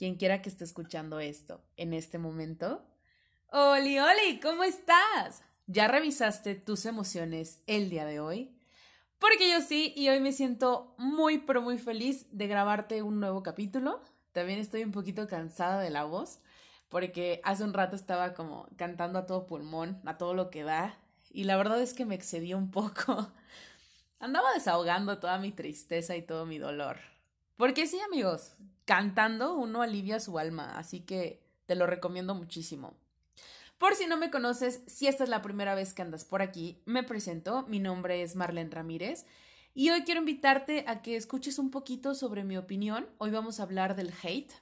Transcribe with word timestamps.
quien 0.00 0.14
quiera 0.14 0.40
que 0.40 0.48
esté 0.48 0.64
escuchando 0.64 1.20
esto 1.20 1.60
en 1.76 1.92
este 1.92 2.16
momento. 2.16 2.82
Oli, 3.48 3.98
Oli, 3.98 4.40
¿cómo 4.40 4.64
estás? 4.64 5.42
¿Ya 5.66 5.88
revisaste 5.88 6.54
tus 6.54 6.86
emociones 6.86 7.62
el 7.66 7.90
día 7.90 8.06
de 8.06 8.18
hoy? 8.18 8.56
Porque 9.18 9.50
yo 9.50 9.60
sí, 9.60 9.92
y 9.94 10.08
hoy 10.08 10.20
me 10.20 10.32
siento 10.32 10.94
muy, 10.96 11.40
pero 11.40 11.60
muy 11.60 11.76
feliz 11.76 12.26
de 12.30 12.46
grabarte 12.46 13.02
un 13.02 13.20
nuevo 13.20 13.42
capítulo. 13.42 14.02
También 14.32 14.58
estoy 14.58 14.84
un 14.84 14.92
poquito 14.92 15.28
cansada 15.28 15.82
de 15.82 15.90
la 15.90 16.04
voz, 16.04 16.38
porque 16.88 17.42
hace 17.44 17.62
un 17.62 17.74
rato 17.74 17.94
estaba 17.94 18.32
como 18.32 18.70
cantando 18.78 19.18
a 19.18 19.26
todo 19.26 19.46
pulmón, 19.46 20.00
a 20.06 20.16
todo 20.16 20.32
lo 20.32 20.48
que 20.48 20.62
da, 20.62 20.98
y 21.30 21.44
la 21.44 21.58
verdad 21.58 21.78
es 21.82 21.92
que 21.92 22.06
me 22.06 22.14
excedí 22.14 22.54
un 22.54 22.70
poco. 22.70 23.30
Andaba 24.18 24.54
desahogando 24.54 25.18
toda 25.18 25.36
mi 25.36 25.52
tristeza 25.52 26.16
y 26.16 26.22
todo 26.22 26.46
mi 26.46 26.56
dolor. 26.56 26.96
Porque 27.60 27.86
sí, 27.86 28.00
amigos, 28.00 28.54
cantando 28.86 29.54
uno 29.54 29.82
alivia 29.82 30.18
su 30.18 30.38
alma, 30.38 30.78
así 30.78 31.00
que 31.00 31.42
te 31.66 31.74
lo 31.74 31.86
recomiendo 31.86 32.34
muchísimo. 32.34 32.94
Por 33.76 33.94
si 33.96 34.06
no 34.06 34.16
me 34.16 34.30
conoces, 34.30 34.80
si 34.86 35.08
esta 35.08 35.24
es 35.24 35.28
la 35.28 35.42
primera 35.42 35.74
vez 35.74 35.92
que 35.92 36.00
andas 36.00 36.24
por 36.24 36.40
aquí, 36.40 36.80
me 36.86 37.02
presento, 37.02 37.66
mi 37.68 37.78
nombre 37.78 38.22
es 38.22 38.34
Marlene 38.34 38.70
Ramírez 38.70 39.26
y 39.74 39.90
hoy 39.90 40.04
quiero 40.04 40.20
invitarte 40.20 40.86
a 40.88 41.02
que 41.02 41.16
escuches 41.16 41.58
un 41.58 41.70
poquito 41.70 42.14
sobre 42.14 42.44
mi 42.44 42.56
opinión. 42.56 43.06
Hoy 43.18 43.30
vamos 43.30 43.60
a 43.60 43.64
hablar 43.64 43.94
del 43.94 44.14
hate. 44.22 44.54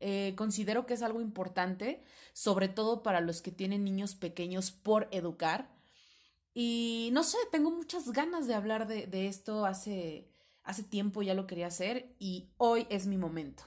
Eh, 0.00 0.32
considero 0.34 0.86
que 0.86 0.94
es 0.94 1.02
algo 1.02 1.20
importante, 1.20 2.02
sobre 2.32 2.68
todo 2.68 3.02
para 3.02 3.20
los 3.20 3.42
que 3.42 3.52
tienen 3.52 3.84
niños 3.84 4.14
pequeños 4.14 4.70
por 4.70 5.08
educar. 5.10 5.68
Y 6.54 7.10
no 7.12 7.22
sé, 7.22 7.36
tengo 7.52 7.70
muchas 7.70 8.12
ganas 8.12 8.46
de 8.46 8.54
hablar 8.54 8.86
de, 8.86 9.06
de 9.06 9.26
esto 9.28 9.66
hace 9.66 10.32
Hace 10.64 10.82
tiempo 10.82 11.22
ya 11.22 11.34
lo 11.34 11.46
quería 11.46 11.66
hacer 11.66 12.14
y 12.18 12.48
hoy 12.56 12.86
es 12.90 13.06
mi 13.06 13.18
momento. 13.18 13.62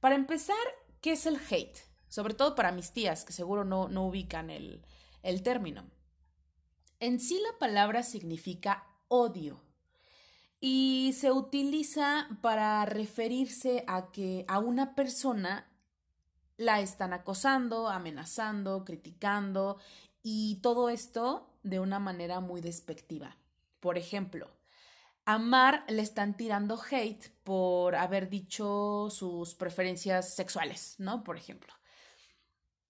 Para 0.00 0.14
empezar, 0.14 0.56
¿qué 1.00 1.12
es 1.12 1.26
el 1.26 1.38
hate? 1.50 1.78
Sobre 2.08 2.34
todo 2.34 2.54
para 2.54 2.72
mis 2.72 2.92
tías, 2.92 3.24
que 3.24 3.32
seguro 3.32 3.64
no, 3.64 3.88
no 3.88 4.06
ubican 4.06 4.48
el, 4.50 4.82
el 5.22 5.42
término. 5.42 5.84
En 7.00 7.20
sí 7.20 7.38
la 7.40 7.58
palabra 7.58 8.02
significa 8.02 8.86
odio 9.08 9.60
y 10.60 11.14
se 11.16 11.30
utiliza 11.30 12.28
para 12.40 12.84
referirse 12.86 13.84
a 13.86 14.10
que 14.10 14.44
a 14.48 14.58
una 14.58 14.94
persona 14.94 15.68
la 16.56 16.80
están 16.80 17.12
acosando, 17.12 17.88
amenazando, 17.88 18.84
criticando 18.84 19.78
y 20.22 20.56
todo 20.56 20.88
esto 20.88 21.54
de 21.62 21.78
una 21.78 21.98
manera 21.98 22.40
muy 22.40 22.60
despectiva. 22.60 23.36
Por 23.80 23.96
ejemplo, 23.96 24.50
a 25.28 25.36
Mar 25.36 25.84
le 25.88 26.00
están 26.00 26.38
tirando 26.38 26.80
hate 26.90 27.28
por 27.44 27.96
haber 27.96 28.30
dicho 28.30 29.08
sus 29.10 29.54
preferencias 29.54 30.34
sexuales, 30.34 30.94
¿no? 30.96 31.22
Por 31.22 31.36
ejemplo. 31.36 31.70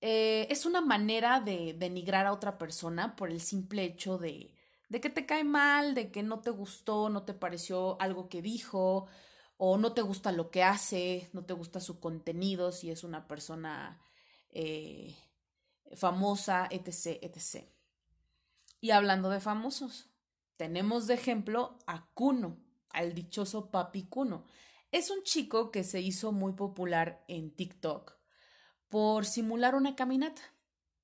Eh, 0.01 0.47
es 0.49 0.65
una 0.65 0.81
manera 0.81 1.41
de 1.41 1.75
denigrar 1.77 2.27
a 2.27 2.33
otra 2.33 2.57
persona 2.57 3.17
por 3.17 3.31
el 3.33 3.41
simple 3.41 3.83
hecho 3.83 4.19
de, 4.19 4.55
que 4.89 5.11
te 5.11 5.27
cae 5.27 5.43
mal, 5.43 5.97
de 5.97 6.13
que 6.13 6.23
no 6.23 6.39
te 6.39 6.51
gustó, 6.51 7.09
no 7.09 7.25
te 7.25 7.35
pareció 7.35 8.01
algo 8.01 8.29
que 8.29 8.41
dijo, 8.41 9.09
o 9.57 9.77
no 9.77 9.93
te 9.93 10.03
gusta 10.03 10.31
lo 10.31 10.53
que 10.53 10.63
hace, 10.63 11.29
no 11.33 11.45
te 11.45 11.55
gusta 11.55 11.81
su 11.81 11.99
contenido, 11.99 12.71
si 12.71 12.93
es 12.93 13.03
una 13.03 13.27
persona 13.27 14.01
eh, 14.51 15.17
famosa, 15.97 16.69
etc., 16.71 17.19
etc. 17.21 17.67
Y 18.81 18.93
hablando 18.93 19.29
de 19.29 19.41
famosos, 19.41 20.08
tenemos 20.59 21.07
de 21.07 21.15
ejemplo 21.15 21.79
a 21.87 22.11
Kuno, 22.13 22.59
al 22.91 23.15
dichoso 23.15 23.71
papi 23.71 24.09
Kuno. 24.09 24.45
Es 24.91 25.11
un 25.11 25.23
chico 25.23 25.71
que 25.71 25.85
se 25.85 26.01
hizo 26.01 26.33
muy 26.33 26.53
popular 26.53 27.25
en 27.29 27.55
TikTok 27.55 28.15
por 28.89 29.25
simular 29.25 29.75
una 29.75 29.95
caminata, 29.95 30.43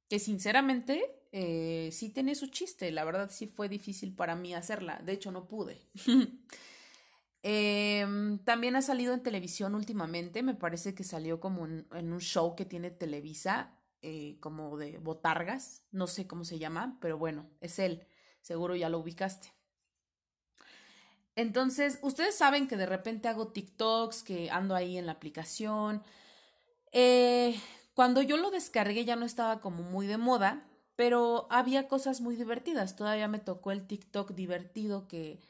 que 0.08 0.18
sinceramente 0.18 1.22
eh, 1.32 1.90
sí 1.92 2.10
tiene 2.10 2.34
su 2.34 2.48
chiste, 2.48 2.90
la 2.90 3.04
verdad 3.04 3.30
sí 3.30 3.46
fue 3.46 3.68
difícil 3.68 4.14
para 4.14 4.34
mí 4.34 4.54
hacerla, 4.54 5.00
de 5.04 5.12
hecho 5.12 5.30
no 5.32 5.48
pude. 5.48 5.88
Em, 7.46 8.38
también 8.38 8.74
ha 8.74 8.80
salido 8.80 9.12
en 9.12 9.22
televisión 9.22 9.74
últimamente, 9.74 10.42
me 10.42 10.54
parece 10.54 10.94
que 10.94 11.04
salió 11.04 11.40
como 11.40 11.66
en, 11.66 11.84
un 11.92 12.20
show 12.20 12.56
que 12.56 12.64
tiene 12.64 12.90
Televisa, 12.90 13.78
eh, 14.00 14.38
como 14.40 14.78
de 14.78 14.96
botargas, 14.96 15.84
no 15.90 16.06
sé 16.06 16.26
cómo 16.26 16.44
se 16.44 16.58
llama, 16.58 16.96
pero 17.02 17.18
bueno, 17.18 17.50
es 17.60 17.78
él 17.78 18.06
seguro 18.44 18.76
ya 18.76 18.90
lo 18.90 18.98
ubicaste. 18.98 19.52
Entonces, 21.34 21.98
ustedes 22.02 22.36
saben 22.36 22.68
que 22.68 22.76
de 22.76 22.86
repente 22.86 23.26
hago 23.26 23.48
TikToks, 23.48 24.22
que 24.22 24.50
ando 24.50 24.74
ahí 24.74 24.98
en 24.98 25.06
la 25.06 25.12
aplicación. 25.12 26.02
Eh, 26.92 27.58
cuando 27.94 28.22
yo 28.22 28.36
lo 28.36 28.50
descargué 28.50 29.04
ya 29.04 29.16
no 29.16 29.24
estaba 29.24 29.60
como 29.60 29.82
muy 29.82 30.06
de 30.06 30.18
moda, 30.18 30.68
pero 30.94 31.48
había 31.50 31.88
cosas 31.88 32.20
muy 32.20 32.36
divertidas. 32.36 32.96
Todavía 32.96 33.28
me 33.28 33.40
tocó 33.40 33.72
el 33.72 33.86
TikTok 33.86 34.32
divertido 34.32 35.08
que, 35.08 35.40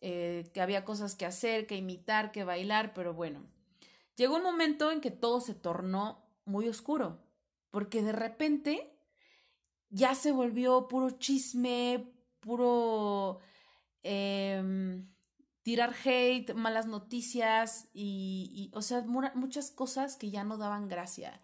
eh, 0.00 0.50
que 0.52 0.60
había 0.60 0.84
cosas 0.84 1.14
que 1.14 1.26
hacer, 1.26 1.66
que 1.66 1.76
imitar, 1.76 2.32
que 2.32 2.44
bailar, 2.44 2.92
pero 2.92 3.14
bueno. 3.14 3.46
Llegó 4.16 4.36
un 4.36 4.42
momento 4.42 4.90
en 4.90 5.00
que 5.00 5.10
todo 5.10 5.40
se 5.40 5.54
tornó 5.54 6.26
muy 6.44 6.68
oscuro, 6.68 7.22
porque 7.70 8.02
de 8.02 8.12
repente 8.12 8.92
ya 9.88 10.14
se 10.14 10.32
volvió 10.32 10.88
puro 10.88 11.10
chisme, 11.10 12.15
puro 12.46 13.40
em, 14.04 15.04
tirar 15.62 15.92
hate, 16.04 16.54
malas 16.54 16.86
noticias 16.86 17.88
y, 17.92 18.70
o 18.72 18.82
sea, 18.82 19.02
muchas 19.02 19.72
cosas 19.72 20.16
que 20.16 20.30
ya 20.30 20.44
no 20.44 20.56
daban 20.56 20.86
gracia. 20.86 21.42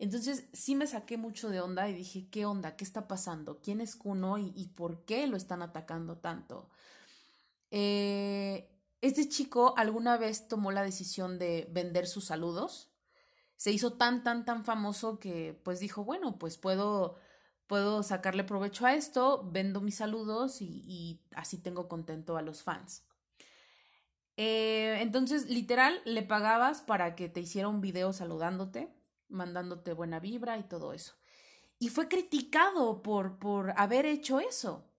Entonces 0.00 0.48
sí 0.52 0.74
me 0.74 0.88
saqué 0.88 1.16
mucho 1.16 1.50
de 1.50 1.60
onda 1.60 1.88
y 1.88 1.94
dije, 1.94 2.28
¿qué 2.30 2.46
onda? 2.46 2.74
¿Qué 2.74 2.82
está 2.82 3.06
pasando? 3.06 3.60
¿Quién 3.62 3.80
es 3.80 3.94
Kuno 3.94 4.38
y, 4.38 4.72
por 4.74 5.04
qué 5.04 5.28
lo 5.28 5.36
están 5.36 5.62
atacando 5.62 6.18
tanto? 6.18 6.68
Eh, 7.70 8.68
este 9.02 9.28
chico 9.28 9.74
alguna 9.76 10.16
vez 10.16 10.48
tomó 10.48 10.72
la 10.72 10.82
decisión 10.82 11.38
de 11.38 11.68
vender 11.70 12.08
sus 12.08 12.24
saludos. 12.24 12.90
Se 13.56 13.70
hizo 13.70 13.92
tan, 13.92 14.24
tan, 14.24 14.44
tan 14.44 14.64
famoso 14.64 15.20
que 15.20 15.60
pues 15.62 15.78
dijo, 15.78 16.02
bueno, 16.02 16.38
pues 16.38 16.56
puedo 16.56 17.18
puedo 17.70 18.02
sacarle 18.02 18.42
provecho 18.42 18.84
a 18.84 18.94
esto, 18.94 19.48
vendo 19.48 19.80
mis 19.80 19.94
saludos 19.94 20.60
y, 20.60 21.22
así 21.36 21.56
tengo 21.56 21.88
contento 21.88 22.36
a 22.36 22.42
los 22.42 22.64
fans. 22.64 23.04
Eh, 24.36 24.98
entonces, 25.00 25.48
literal, 25.48 26.02
le 26.04 26.24
pagabas 26.24 26.80
para 26.80 27.14
que 27.14 27.28
te 27.28 27.38
hiciera 27.38 27.68
un 27.68 27.80
video 27.80 28.12
saludándote, 28.12 28.92
mandándote 29.28 29.92
buena 29.92 30.18
vibra 30.18 30.58
y 30.58 30.64
todo 30.64 30.92
eso. 30.92 31.14
Y 31.78 31.90
fue 31.90 32.08
criticado 32.08 33.02
por, 33.02 33.38
por 33.38 33.72
haber 33.76 34.04
hecho 34.04 34.40
eso. 34.40 34.90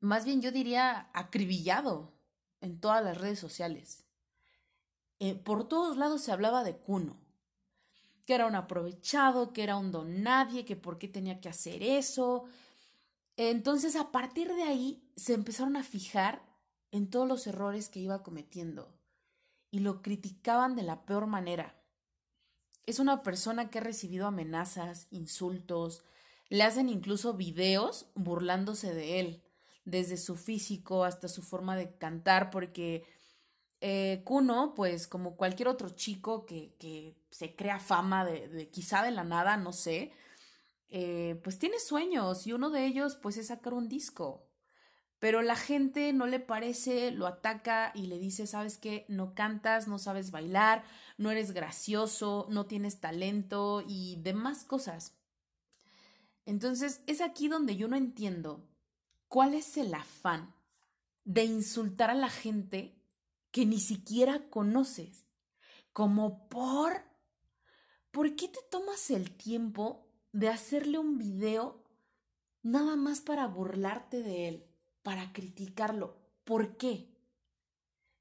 Más 0.00 0.24
bien 0.24 0.40
yo 0.40 0.50
diría 0.52 1.10
acribillado 1.12 2.14
en 2.62 2.80
todas 2.80 3.04
las 3.04 3.18
redes 3.18 3.38
sociales. 3.38 4.06
Eh, 5.18 5.34
por 5.34 5.68
todos 5.68 5.98
lados 5.98 6.22
se 6.22 6.32
hablaba 6.32 6.64
de 6.64 6.78
Cuno 6.78 7.25
que 8.26 8.34
era 8.34 8.46
un 8.46 8.56
aprovechado, 8.56 9.52
que 9.52 9.62
era 9.62 9.76
un 9.76 9.92
don 9.92 10.22
nadie, 10.22 10.64
que 10.64 10.76
por 10.76 10.98
qué 10.98 11.08
tenía 11.08 11.40
que 11.40 11.48
hacer 11.48 11.82
eso. 11.82 12.44
Entonces, 13.36 13.96
a 13.96 14.10
partir 14.10 14.52
de 14.52 14.64
ahí, 14.64 15.10
se 15.16 15.34
empezaron 15.34 15.76
a 15.76 15.84
fijar 15.84 16.42
en 16.90 17.08
todos 17.08 17.28
los 17.28 17.46
errores 17.46 17.88
que 17.88 18.00
iba 18.00 18.22
cometiendo 18.22 18.92
y 19.70 19.80
lo 19.80 20.02
criticaban 20.02 20.74
de 20.74 20.82
la 20.82 21.06
peor 21.06 21.26
manera. 21.26 21.80
Es 22.84 22.98
una 22.98 23.22
persona 23.22 23.70
que 23.70 23.78
ha 23.78 23.82
recibido 23.82 24.26
amenazas, 24.26 25.06
insultos, 25.10 26.04
le 26.48 26.62
hacen 26.62 26.88
incluso 26.88 27.34
videos 27.34 28.06
burlándose 28.14 28.94
de 28.94 29.20
él, 29.20 29.42
desde 29.84 30.16
su 30.16 30.36
físico 30.36 31.04
hasta 31.04 31.28
su 31.28 31.42
forma 31.42 31.76
de 31.76 31.96
cantar, 31.96 32.50
porque 32.50 33.04
eh, 33.80 34.22
Kuno, 34.24 34.74
pues 34.74 35.06
como 35.06 35.36
cualquier 35.36 35.68
otro 35.68 35.90
chico 35.90 36.46
que, 36.46 36.74
que 36.78 37.16
se 37.30 37.54
crea 37.54 37.78
fama 37.78 38.24
de, 38.24 38.48
de, 38.48 38.70
quizá 38.70 39.02
de 39.02 39.10
la 39.10 39.24
nada, 39.24 39.56
no 39.56 39.72
sé, 39.72 40.12
eh, 40.88 41.40
pues 41.42 41.58
tiene 41.58 41.78
sueños 41.78 42.46
y 42.46 42.52
uno 42.52 42.70
de 42.70 42.86
ellos 42.86 43.16
pues 43.16 43.36
es 43.36 43.48
sacar 43.48 43.74
un 43.74 43.88
disco. 43.88 44.48
Pero 45.18 45.40
la 45.42 45.56
gente 45.56 46.12
no 46.12 46.26
le 46.26 46.40
parece, 46.40 47.10
lo 47.10 47.26
ataca 47.26 47.90
y 47.94 48.06
le 48.06 48.18
dice, 48.18 48.46
sabes 48.46 48.76
qué, 48.76 49.06
no 49.08 49.34
cantas, 49.34 49.88
no 49.88 49.98
sabes 49.98 50.30
bailar, 50.30 50.84
no 51.16 51.30
eres 51.30 51.52
gracioso, 51.52 52.46
no 52.50 52.66
tienes 52.66 53.00
talento 53.00 53.82
y 53.86 54.16
demás 54.20 54.64
cosas. 54.64 55.16
Entonces 56.44 57.02
es 57.06 57.20
aquí 57.20 57.48
donde 57.48 57.76
yo 57.76 57.88
no 57.88 57.96
entiendo 57.96 58.68
cuál 59.28 59.54
es 59.54 59.76
el 59.78 59.94
afán 59.94 60.54
de 61.24 61.44
insultar 61.44 62.10
a 62.10 62.14
la 62.14 62.28
gente 62.28 62.95
que 63.56 63.64
ni 63.64 63.80
siquiera 63.80 64.50
conoces. 64.50 65.24
Como 65.94 66.46
por... 66.50 66.92
¿Por 68.10 68.36
qué 68.36 68.48
te 68.48 68.60
tomas 68.70 69.10
el 69.10 69.34
tiempo 69.34 70.06
de 70.30 70.50
hacerle 70.50 70.98
un 70.98 71.16
video 71.16 71.82
nada 72.60 72.96
más 72.96 73.22
para 73.22 73.46
burlarte 73.46 74.22
de 74.22 74.48
él, 74.48 74.66
para 75.02 75.32
criticarlo? 75.32 76.18
¿Por 76.44 76.76
qué? 76.76 77.08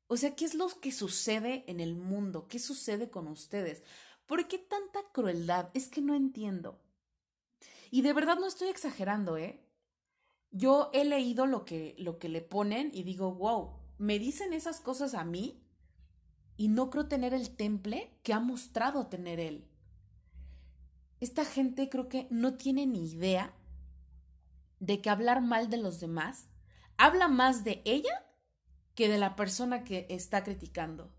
O 0.08 0.16
sea, 0.16 0.38
¿qué 0.38 0.46
es 0.46 0.56
lo 0.56 0.70
que 0.70 0.94
sucede 0.94 1.66
en 1.68 1.82
el 1.82 1.98
mundo? 1.98 2.48
¿Qué 2.48 2.58
sucede 2.58 3.10
con 3.10 3.28
ustedes? 3.28 3.84
¿Por 4.28 4.48
qué 4.48 4.58
tanta 4.58 5.02
crueldad? 5.12 5.70
Es 5.74 5.90
que 5.90 6.00
no 6.00 6.16
entiendo. 6.16 6.80
Y 7.92 8.04
de 8.04 8.14
verdad 8.14 8.38
no 8.38 8.48
estoy 8.48 8.70
exagerando, 8.70 9.36
¿eh? 9.36 9.62
Yo 10.52 10.92
he 10.94 11.04
leído 11.04 11.46
lo 11.46 11.66
que, 11.66 11.94
lo 11.98 12.20
que 12.20 12.30
le 12.30 12.40
ponen 12.40 12.90
y 12.94 13.04
digo, 13.04 13.34
wow, 13.34 13.85
me 13.98 14.20
dicen 14.20 14.54
esas 14.54 14.82
cosas 14.82 15.14
a 15.14 15.24
mí 15.24 15.64
y 16.58 16.68
no 16.68 16.90
creo 16.90 17.08
tener 17.08 17.34
el 17.34 17.56
temple 17.56 18.18
que 18.24 18.34
ha 18.34 18.40
mostrado 18.40 19.08
tener 19.08 19.40
él. 19.40 19.68
Esta 21.20 21.46
gente 21.46 21.90
creo 21.90 22.10
que 22.10 22.28
no 22.30 22.56
tiene 22.56 22.86
ni 22.86 23.10
idea 23.10 23.54
de 24.80 25.02
que 25.02 25.10
hablar 25.10 25.42
mal 25.42 25.70
de 25.70 25.78
los 25.78 26.00
demás 26.00 26.48
habla 26.98 27.28
más 27.28 27.64
de 27.64 27.82
ella 27.86 28.26
que 28.94 29.10
de 29.10 29.18
la 29.18 29.36
persona 29.36 29.84
que 29.84 30.08
está 30.10 30.44
criticando. 30.44 31.14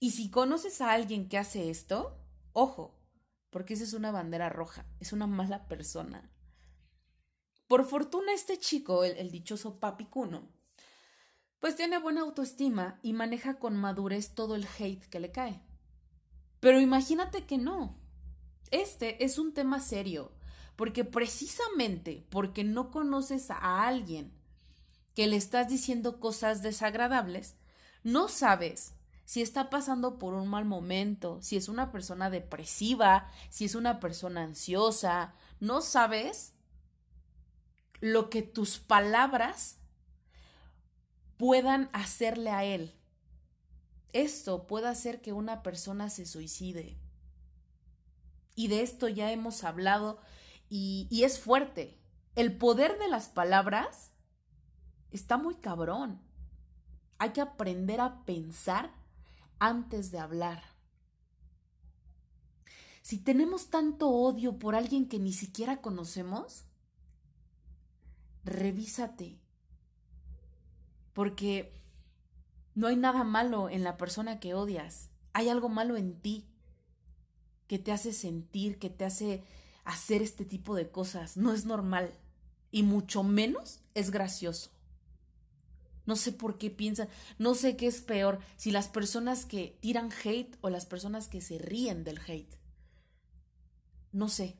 Y 0.00 0.12
si 0.12 0.30
conoces 0.30 0.80
a 0.80 0.92
alguien 0.92 1.28
que 1.28 1.38
hace 1.38 1.70
esto, 1.70 2.18
ojo, 2.52 2.98
porque 3.50 3.74
esa 3.74 3.84
es 3.84 3.92
una 3.92 4.10
bandera 4.10 4.48
roja, 4.48 4.86
es 4.98 5.12
una 5.12 5.26
mala 5.26 5.68
persona. 5.68 6.30
Por 7.68 7.84
fortuna 7.84 8.32
este 8.32 8.58
chico, 8.58 9.04
el, 9.04 9.30
dichoso 9.30 9.78
papi 9.78 10.06
Cuno, 10.06 10.48
pues 11.62 11.76
tiene 11.76 11.98
buena 11.98 12.22
autoestima 12.22 12.98
y 13.02 13.12
maneja 13.12 13.60
con 13.60 13.76
madurez 13.76 14.34
todo 14.34 14.56
el 14.56 14.66
hate 14.66 15.06
que 15.06 15.20
le 15.20 15.30
cae. 15.30 15.62
Pero 16.58 16.80
imagínate 16.80 17.46
que 17.46 17.56
no. 17.56 17.96
Este 18.72 19.24
es 19.24 19.38
un 19.38 19.54
tema 19.54 19.78
serio, 19.78 20.32
porque 20.74 21.04
precisamente 21.04 22.26
porque 22.30 22.64
no 22.64 22.90
conoces 22.90 23.48
a 23.52 23.86
alguien 23.86 24.32
que 25.14 25.28
le 25.28 25.36
estás 25.36 25.68
diciendo 25.68 26.18
cosas 26.18 26.62
desagradables, 26.62 27.54
no 28.02 28.26
sabes 28.26 28.94
si 29.24 29.40
está 29.40 29.70
pasando 29.70 30.18
por 30.18 30.34
un 30.34 30.48
mal 30.48 30.64
momento, 30.64 31.40
si 31.42 31.56
es 31.56 31.68
una 31.68 31.92
persona 31.92 32.28
depresiva, 32.28 33.30
si 33.50 33.66
es 33.66 33.76
una 33.76 34.00
persona 34.00 34.42
ansiosa, 34.42 35.36
no 35.60 35.80
sabes 35.80 36.54
lo 38.00 38.30
que 38.30 38.42
tus 38.42 38.80
palabras 38.80 39.78
puedan 41.42 41.90
hacerle 41.92 42.50
a 42.50 42.62
él. 42.62 42.94
Esto 44.12 44.68
puede 44.68 44.86
hacer 44.86 45.20
que 45.20 45.32
una 45.32 45.64
persona 45.64 46.08
se 46.08 46.24
suicide. 46.24 46.96
Y 48.54 48.68
de 48.68 48.82
esto 48.82 49.08
ya 49.08 49.32
hemos 49.32 49.64
hablado 49.64 50.20
y, 50.68 51.08
y 51.10 51.24
es 51.24 51.40
fuerte. 51.40 51.98
El 52.36 52.56
poder 52.56 52.96
de 53.00 53.08
las 53.08 53.28
palabras 53.28 54.12
está 55.10 55.36
muy 55.36 55.56
cabrón. 55.56 56.22
Hay 57.18 57.30
que 57.30 57.40
aprender 57.40 58.00
a 58.00 58.24
pensar 58.24 58.94
antes 59.58 60.12
de 60.12 60.20
hablar. 60.20 60.62
Si 63.02 63.18
tenemos 63.18 63.68
tanto 63.68 64.10
odio 64.10 64.60
por 64.60 64.76
alguien 64.76 65.08
que 65.08 65.18
ni 65.18 65.32
siquiera 65.32 65.80
conocemos, 65.80 66.66
revísate. 68.44 69.41
Porque 71.12 71.72
no 72.74 72.86
hay 72.86 72.96
nada 72.96 73.24
malo 73.24 73.68
en 73.68 73.84
la 73.84 73.96
persona 73.96 74.40
que 74.40 74.54
odias. 74.54 75.10
Hay 75.32 75.48
algo 75.48 75.68
malo 75.68 75.96
en 75.96 76.20
ti 76.20 76.48
que 77.66 77.78
te 77.78 77.92
hace 77.92 78.12
sentir, 78.12 78.78
que 78.78 78.90
te 78.90 79.04
hace 79.04 79.44
hacer 79.84 80.22
este 80.22 80.44
tipo 80.44 80.74
de 80.74 80.90
cosas. 80.90 81.36
No 81.36 81.52
es 81.52 81.64
normal. 81.64 82.12
Y 82.70 82.82
mucho 82.82 83.22
menos 83.22 83.80
es 83.94 84.10
gracioso. 84.10 84.70
No 86.04 86.16
sé 86.16 86.32
por 86.32 86.58
qué 86.58 86.70
piensan, 86.70 87.08
no 87.38 87.54
sé 87.54 87.76
qué 87.76 87.86
es 87.86 88.00
peor, 88.00 88.40
si 88.56 88.72
las 88.72 88.88
personas 88.88 89.46
que 89.46 89.78
tiran 89.80 90.10
hate 90.24 90.56
o 90.60 90.68
las 90.68 90.84
personas 90.84 91.28
que 91.28 91.40
se 91.40 91.58
ríen 91.58 92.02
del 92.02 92.18
hate. 92.26 92.58
No 94.10 94.28
sé, 94.28 94.56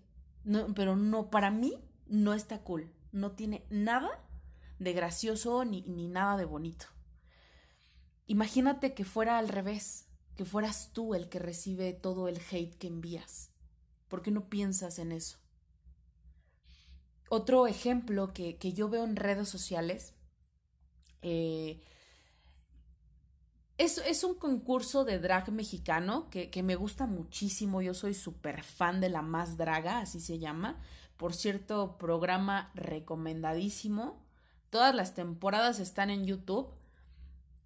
pero 0.75 0.95
no, 0.95 1.31
para 1.31 1.51
mí 1.51 1.83
no 2.07 2.33
está 2.33 2.63
cool, 2.63 2.93
no 3.11 3.33
tiene 3.33 3.67
nada 3.71 4.25
de 4.83 4.93
gracioso 4.93 5.65
ni, 5.65 5.83
ni 5.83 6.09
nada 6.09 6.37
de 6.37 6.45
bonito. 6.45 6.87
Imagínate 8.27 8.95
que 8.95 9.05
fuera 9.05 9.39
al 9.39 9.49
revés, 9.49 10.09
que 10.37 10.45
fueras 10.45 10.91
tú 10.93 11.15
el 11.15 11.29
que 11.29 11.39
recibe 11.39 11.93
todo 11.93 12.29
el 12.29 12.41
hate 12.51 12.77
que 12.77 12.87
envías. 12.87 13.51
¿Por 14.09 14.23
qué 14.23 14.31
no 14.31 14.49
piensas 14.49 14.99
en 14.99 15.13
eso? 15.13 15.39
Otro 17.29 17.67
ejemplo 17.67 18.33
que, 18.33 18.59
que 18.59 18.73
yo 18.73 18.89
veo 18.89 19.05
en 19.05 19.17
redes 19.17 19.49
sociales 19.49 20.15
eh, 21.23 21.81
es, 23.79 24.23
un 24.23 24.35
concurso 24.35 25.05
de 25.05 25.19
drag 25.19 25.51
mexicano 25.51 26.29
que, 26.31 26.51
que 26.51 26.63
me 26.63 26.77
gusta 26.77 27.07
muchísimo. 27.07 27.83
Yo 27.83 27.95
soy 27.95 28.15
súper 28.15 28.63
fan 28.63 29.01
de 29.01 29.09
La 29.09 29.23
Más 29.23 29.57
Draga, 29.57 30.01
así 30.01 30.21
se 30.21 30.39
llama. 30.39 30.81
Por 31.17 31.35
cierto, 31.35 31.97
programa 31.99 32.71
recomendadísimo. 32.75 34.22
Todas 34.73 34.95
las 34.95 35.15
temporadas 35.15 35.81
están 35.81 36.09
en 36.09 36.25
YouTube. 36.25 36.73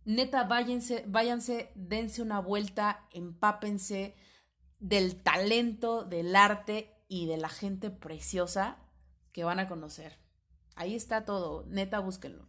Neta, 0.04 0.42
váyanse, 0.42 1.04
váyanse, 1.06 1.70
dense 1.76 2.20
una 2.20 2.40
vuelta, 2.40 3.06
empápense 3.12 4.16
del 4.80 5.22
talento, 5.22 6.02
del 6.02 6.34
arte 6.34 7.00
y 7.06 7.26
de 7.26 7.36
la 7.36 7.48
gente 7.48 7.90
preciosa 7.90 8.78
que 9.30 9.44
van 9.44 9.60
a 9.60 9.68
conocer. 9.68 10.18
Ahí 10.74 10.96
está 10.96 11.24
todo, 11.24 11.64
neta, 11.68 12.00
búsquenlo. 12.00 12.48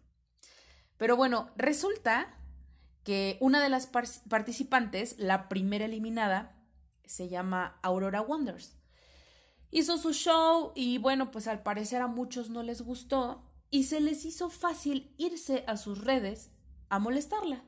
Pero 0.97 1.15
bueno, 1.15 1.51
resulta 1.55 2.35
que 3.03 3.37
una 3.39 3.61
de 3.61 3.69
las 3.69 3.85
participantes, 3.85 5.19
la 5.19 5.49
primera 5.49 5.85
eliminada, 5.85 6.59
se 7.05 7.29
llama 7.29 7.77
Aurora 7.83 8.21
Wonders. 8.21 8.75
Hizo 9.69 9.99
su 9.99 10.13
show 10.13 10.71
y 10.73 10.97
bueno, 10.97 11.29
pues 11.29 11.47
al 11.47 11.61
parecer 11.61 12.01
a 12.01 12.07
muchos 12.07 12.49
no 12.49 12.63
les 12.63 12.81
gustó 12.81 13.46
y 13.69 13.83
se 13.83 13.99
les 13.99 14.25
hizo 14.25 14.49
fácil 14.49 15.13
irse 15.17 15.63
a 15.67 15.77
sus 15.77 16.03
redes 16.03 16.51
a 16.89 16.99
molestarla. 16.99 17.63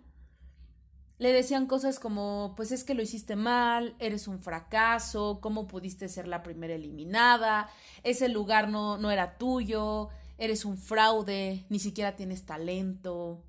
Le 1.17 1.33
decían 1.33 1.65
cosas 1.67 1.99
como, 1.99 2.53
pues 2.55 2.71
es 2.71 2.85
que 2.85 2.93
lo 2.93 3.01
hiciste 3.01 3.35
mal, 3.35 3.95
eres 3.99 4.29
un 4.29 4.41
fracaso, 4.41 5.39
¿cómo 5.41 5.67
pudiste 5.67 6.07
ser 6.07 6.29
la 6.29 6.43
primera 6.43 6.75
eliminada? 6.75 7.69
Ese 8.03 8.29
lugar 8.29 8.69
no, 8.69 8.97
no 8.97 9.11
era 9.11 9.37
tuyo, 9.37 10.09
eres 10.37 10.63
un 10.63 10.77
fraude, 10.77 11.65
ni 11.69 11.79
siquiera 11.79 12.15
tienes 12.15 12.45
talento. 12.45 13.43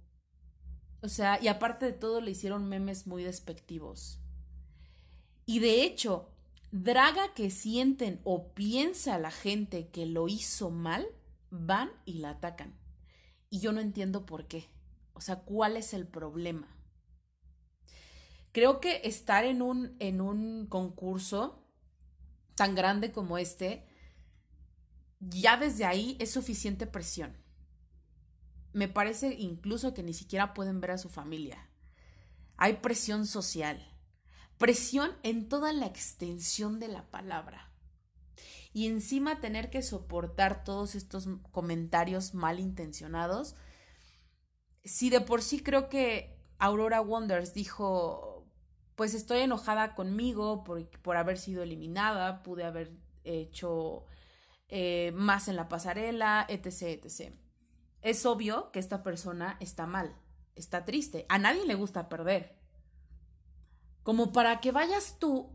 O 1.01 1.09
sea, 1.09 1.41
y 1.41 1.47
aparte 1.47 1.87
de 1.87 1.93
todo 1.93 2.21
le 2.21 2.33
hicieron 2.33 2.69
memes 2.69 3.07
muy 3.07 3.23
despectivos. 3.23 4.19
Y 5.47 5.61
de 5.61 5.85
hecho, 5.85 6.29
draga 6.73 7.35
que 7.35 7.51
sienten 7.51 8.21
o 8.25 8.49
piensa 8.53 9.19
la 9.19 9.31
gente 9.31 9.89
que 9.91 10.07
lo 10.07 10.27
hizo 10.27 10.71
mal, 10.71 11.07
van 11.51 11.91
y 12.05 12.15
la 12.15 12.31
atacan. 12.31 12.79
Y 13.49 13.61
yo 13.61 13.73
no 13.73 13.81
entiendo 13.81 14.27
por 14.27 14.47
qué. 14.47 14.71
O 15.13 15.21
sea, 15.21 15.41
¿cuál 15.41 15.77
es 15.77 15.93
el 15.93 16.07
problema? 16.07 16.69
Creo 18.53 18.81
que 18.81 19.03
estar 19.05 19.45
en 19.45 19.63
un, 19.63 19.97
en 19.99 20.21
un 20.21 20.67
concurso 20.67 21.67
tan 22.55 22.75
grande 22.75 23.13
como 23.13 23.39
este 23.39 23.87
ya 25.21 25.57
desde 25.57 25.85
ahí 25.85 26.17
es 26.19 26.31
suficiente 26.31 26.87
presión. 26.87 27.37
Me 28.73 28.89
parece 28.89 29.35
incluso 29.35 29.93
que 29.93 30.03
ni 30.03 30.15
siquiera 30.15 30.55
pueden 30.55 30.81
ver 30.81 30.93
a 30.93 30.99
su 30.99 31.09
familia. 31.09 31.69
Hay 32.57 32.75
presión 32.75 33.27
social, 33.27 33.87
presión 34.59 35.13
en 35.23 35.49
toda 35.49 35.73
la 35.73 35.87
extensión 35.87 36.81
de 36.81 36.89
la 36.89 37.11
palabra. 37.11 37.70
Y 38.73 38.87
encima 38.87 39.41
tener 39.41 39.71
que 39.71 39.83
soportar 39.83 40.65
todos 40.65 40.95
estos 40.95 41.29
comentarios 41.51 42.35
malintencionados. 42.35 43.57
Si 44.85 45.11
de 45.11 45.21
por 45.21 45.43
sí 45.43 45.61
creo 45.61 45.89
que 45.89 46.39
Aurora 46.59 47.01
Wonders 47.01 47.53
dijo, 47.53 48.47
pues 48.95 49.15
estoy 49.15 49.41
enojada 49.41 49.95
conmigo 49.95 50.63
por, 50.63 50.89
por 51.01 51.17
haber 51.17 51.39
sido 51.39 51.63
eliminada, 51.63 52.43
pude 52.43 52.65
haber 52.65 52.93
hecho 53.25 54.05
eh, 54.69 55.11
más 55.15 55.49
en 55.49 55.57
la 55.57 55.69
pasarela, 55.69 56.47
etc, 56.49 56.83
etc. 56.83 57.35
Es 58.03 58.25
obvio 58.25 58.71
que 58.71 58.79
esta 58.79 59.03
persona 59.03 59.57
está 59.59 59.87
mal, 59.87 60.15
está 60.55 60.85
triste, 60.85 61.27
a 61.29 61.39
nadie 61.39 61.67
le 61.67 61.75
gusta 61.75 62.09
perder. 62.09 62.57
Como 64.03 64.33
para 64.33 64.61
que 64.61 64.71
vayas 64.71 65.19
tú 65.19 65.51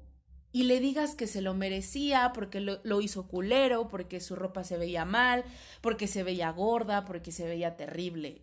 y 0.56 0.64
le 0.64 0.80
digas 0.80 1.16
que 1.16 1.28
se 1.28 1.42
lo 1.42 1.54
merecía 1.54 2.32
porque 2.34 2.62
lo, 2.62 3.02
hizo 3.02 3.28
culero, 3.28 3.90
porque 3.90 4.22
su 4.22 4.38
ropa 4.38 4.64
se 4.64 4.78
veía 4.78 5.04
mal, 5.04 5.44
porque 5.82 6.08
se 6.08 6.24
veía 6.24 6.50
gorda, 6.50 7.04
porque 7.04 7.34
se 7.34 7.46
veía 7.46 7.76
terrible. 7.76 8.42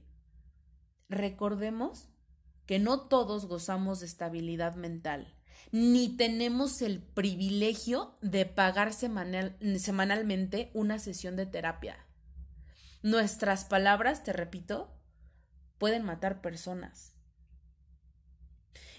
Recordemos 1.09 2.11
que 2.67 2.79
no 2.79 3.01
todos 3.01 3.47
gozamos 3.47 4.01
de 4.01 4.07
estabilidad 4.07 4.75
mental 4.75 5.35
ni 5.71 6.15
tenemos 6.15 6.83
el 6.83 7.01
privilegio 7.01 8.19
de 8.21 8.45
pagar 8.45 8.93
semanalmente 8.93 10.71
una 10.75 10.99
sesión 10.99 11.35
de 11.35 11.47
terapia. 11.47 11.97
Nuestras 13.03 13.65
palabras, 13.65 14.23
te 14.23 14.35
repito, 14.35 14.93
pueden 15.79 16.05
matar 16.05 16.43
personas. 16.43 17.12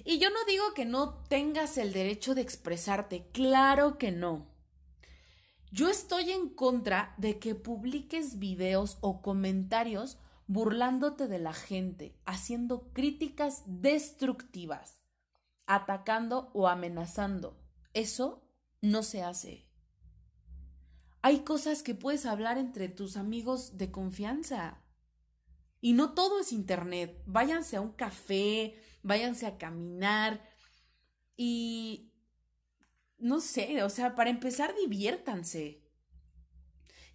Y 0.05 0.19
yo 0.19 0.29
no 0.29 0.43
digo 0.45 0.73
que 0.73 0.85
no 0.85 1.23
tengas 1.29 1.77
el 1.77 1.93
derecho 1.93 2.35
de 2.35 2.41
expresarte, 2.41 3.27
claro 3.31 3.97
que 3.97 4.11
no. 4.11 4.47
Yo 5.71 5.89
estoy 5.89 6.31
en 6.31 6.49
contra 6.49 7.15
de 7.17 7.39
que 7.39 7.55
publiques 7.55 8.37
videos 8.37 8.97
o 9.01 9.21
comentarios 9.21 10.19
burlándote 10.47 11.27
de 11.27 11.39
la 11.39 11.53
gente, 11.53 12.15
haciendo 12.25 12.91
críticas 12.93 13.63
destructivas, 13.65 15.01
atacando 15.65 16.51
o 16.53 16.67
amenazando. 16.67 17.57
Eso 17.93 18.43
no 18.81 19.01
se 19.03 19.23
hace. 19.23 19.65
Hay 21.21 21.39
cosas 21.39 21.83
que 21.83 21.95
puedes 21.95 22.25
hablar 22.25 22.57
entre 22.57 22.89
tus 22.89 23.15
amigos 23.15 23.77
de 23.77 23.91
confianza. 23.91 24.81
Y 25.79 25.93
no 25.93 26.13
todo 26.13 26.41
es 26.41 26.51
internet. 26.51 27.21
Váyanse 27.25 27.77
a 27.77 27.81
un 27.81 27.93
café, 27.93 28.75
váyanse 29.03 29.45
a 29.45 29.57
caminar 29.57 30.41
y 31.37 32.11
no 33.17 33.39
sé, 33.39 33.83
o 33.83 33.89
sea, 33.89 34.15
para 34.15 34.29
empezar 34.29 34.73
diviértanse. 34.75 35.81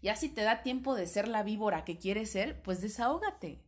Ya 0.00 0.14
si 0.16 0.28
te 0.28 0.42
da 0.42 0.62
tiempo 0.62 0.94
de 0.94 1.06
ser 1.06 1.28
la 1.28 1.42
víbora 1.42 1.84
que 1.84 1.98
quieres 1.98 2.30
ser, 2.30 2.62
pues 2.62 2.80
desahógate. 2.80 3.64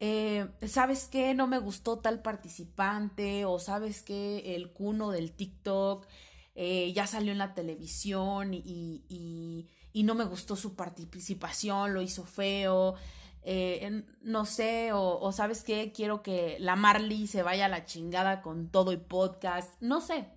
Eh, 0.00 0.48
¿Sabes 0.66 1.08
qué? 1.08 1.32
No 1.34 1.46
me 1.46 1.58
gustó 1.58 2.00
tal 2.00 2.20
participante 2.22 3.44
o 3.44 3.58
sabes 3.58 4.02
qué? 4.02 4.56
El 4.56 4.72
cuno 4.72 5.10
del 5.10 5.32
TikTok 5.32 6.06
eh, 6.54 6.92
ya 6.92 7.06
salió 7.06 7.32
en 7.32 7.38
la 7.38 7.54
televisión 7.54 8.52
y, 8.52 9.04
y, 9.08 9.70
y 9.92 10.02
no 10.02 10.14
me 10.14 10.24
gustó 10.24 10.56
su 10.56 10.74
participación, 10.74 11.94
lo 11.94 12.02
hizo 12.02 12.24
feo. 12.26 12.96
Eh, 13.46 14.04
no 14.22 14.46
sé, 14.46 14.92
o, 14.94 15.30
sabes 15.30 15.62
qué, 15.64 15.92
quiero 15.92 16.22
que 16.22 16.56
la 16.60 16.76
Marley 16.76 17.26
se 17.26 17.42
vaya 17.42 17.66
a 17.66 17.68
la 17.68 17.84
chingada 17.84 18.40
con 18.40 18.70
todo 18.70 18.92
y 18.92 18.96
podcast, 18.96 19.80
no 19.82 20.00
sé. 20.00 20.30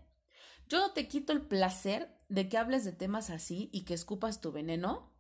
Yo 0.68 0.92
te 0.92 1.08
quito 1.08 1.32
el 1.32 1.42
placer 1.42 2.14
de 2.28 2.50
que 2.50 2.58
hables 2.58 2.84
de 2.84 2.92
temas 2.92 3.30
así 3.30 3.70
y 3.72 3.86
que 3.86 3.94
escupas 3.94 4.42
tu 4.42 4.52
veneno, 4.52 5.14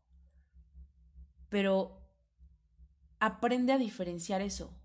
pero 1.47 2.01
aprende 3.19 3.71
a 3.71 3.77
diferenciar 3.77 4.41
eso 4.41 4.77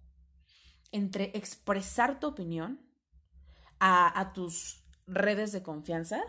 entre 0.92 1.36
expresar 1.36 2.20
tu 2.20 2.28
opinión 2.28 2.80
a, 3.80 4.20
a 4.20 4.32
tus 4.32 4.84
redes 5.08 5.50
de 5.50 5.64
confianza, 5.64 6.22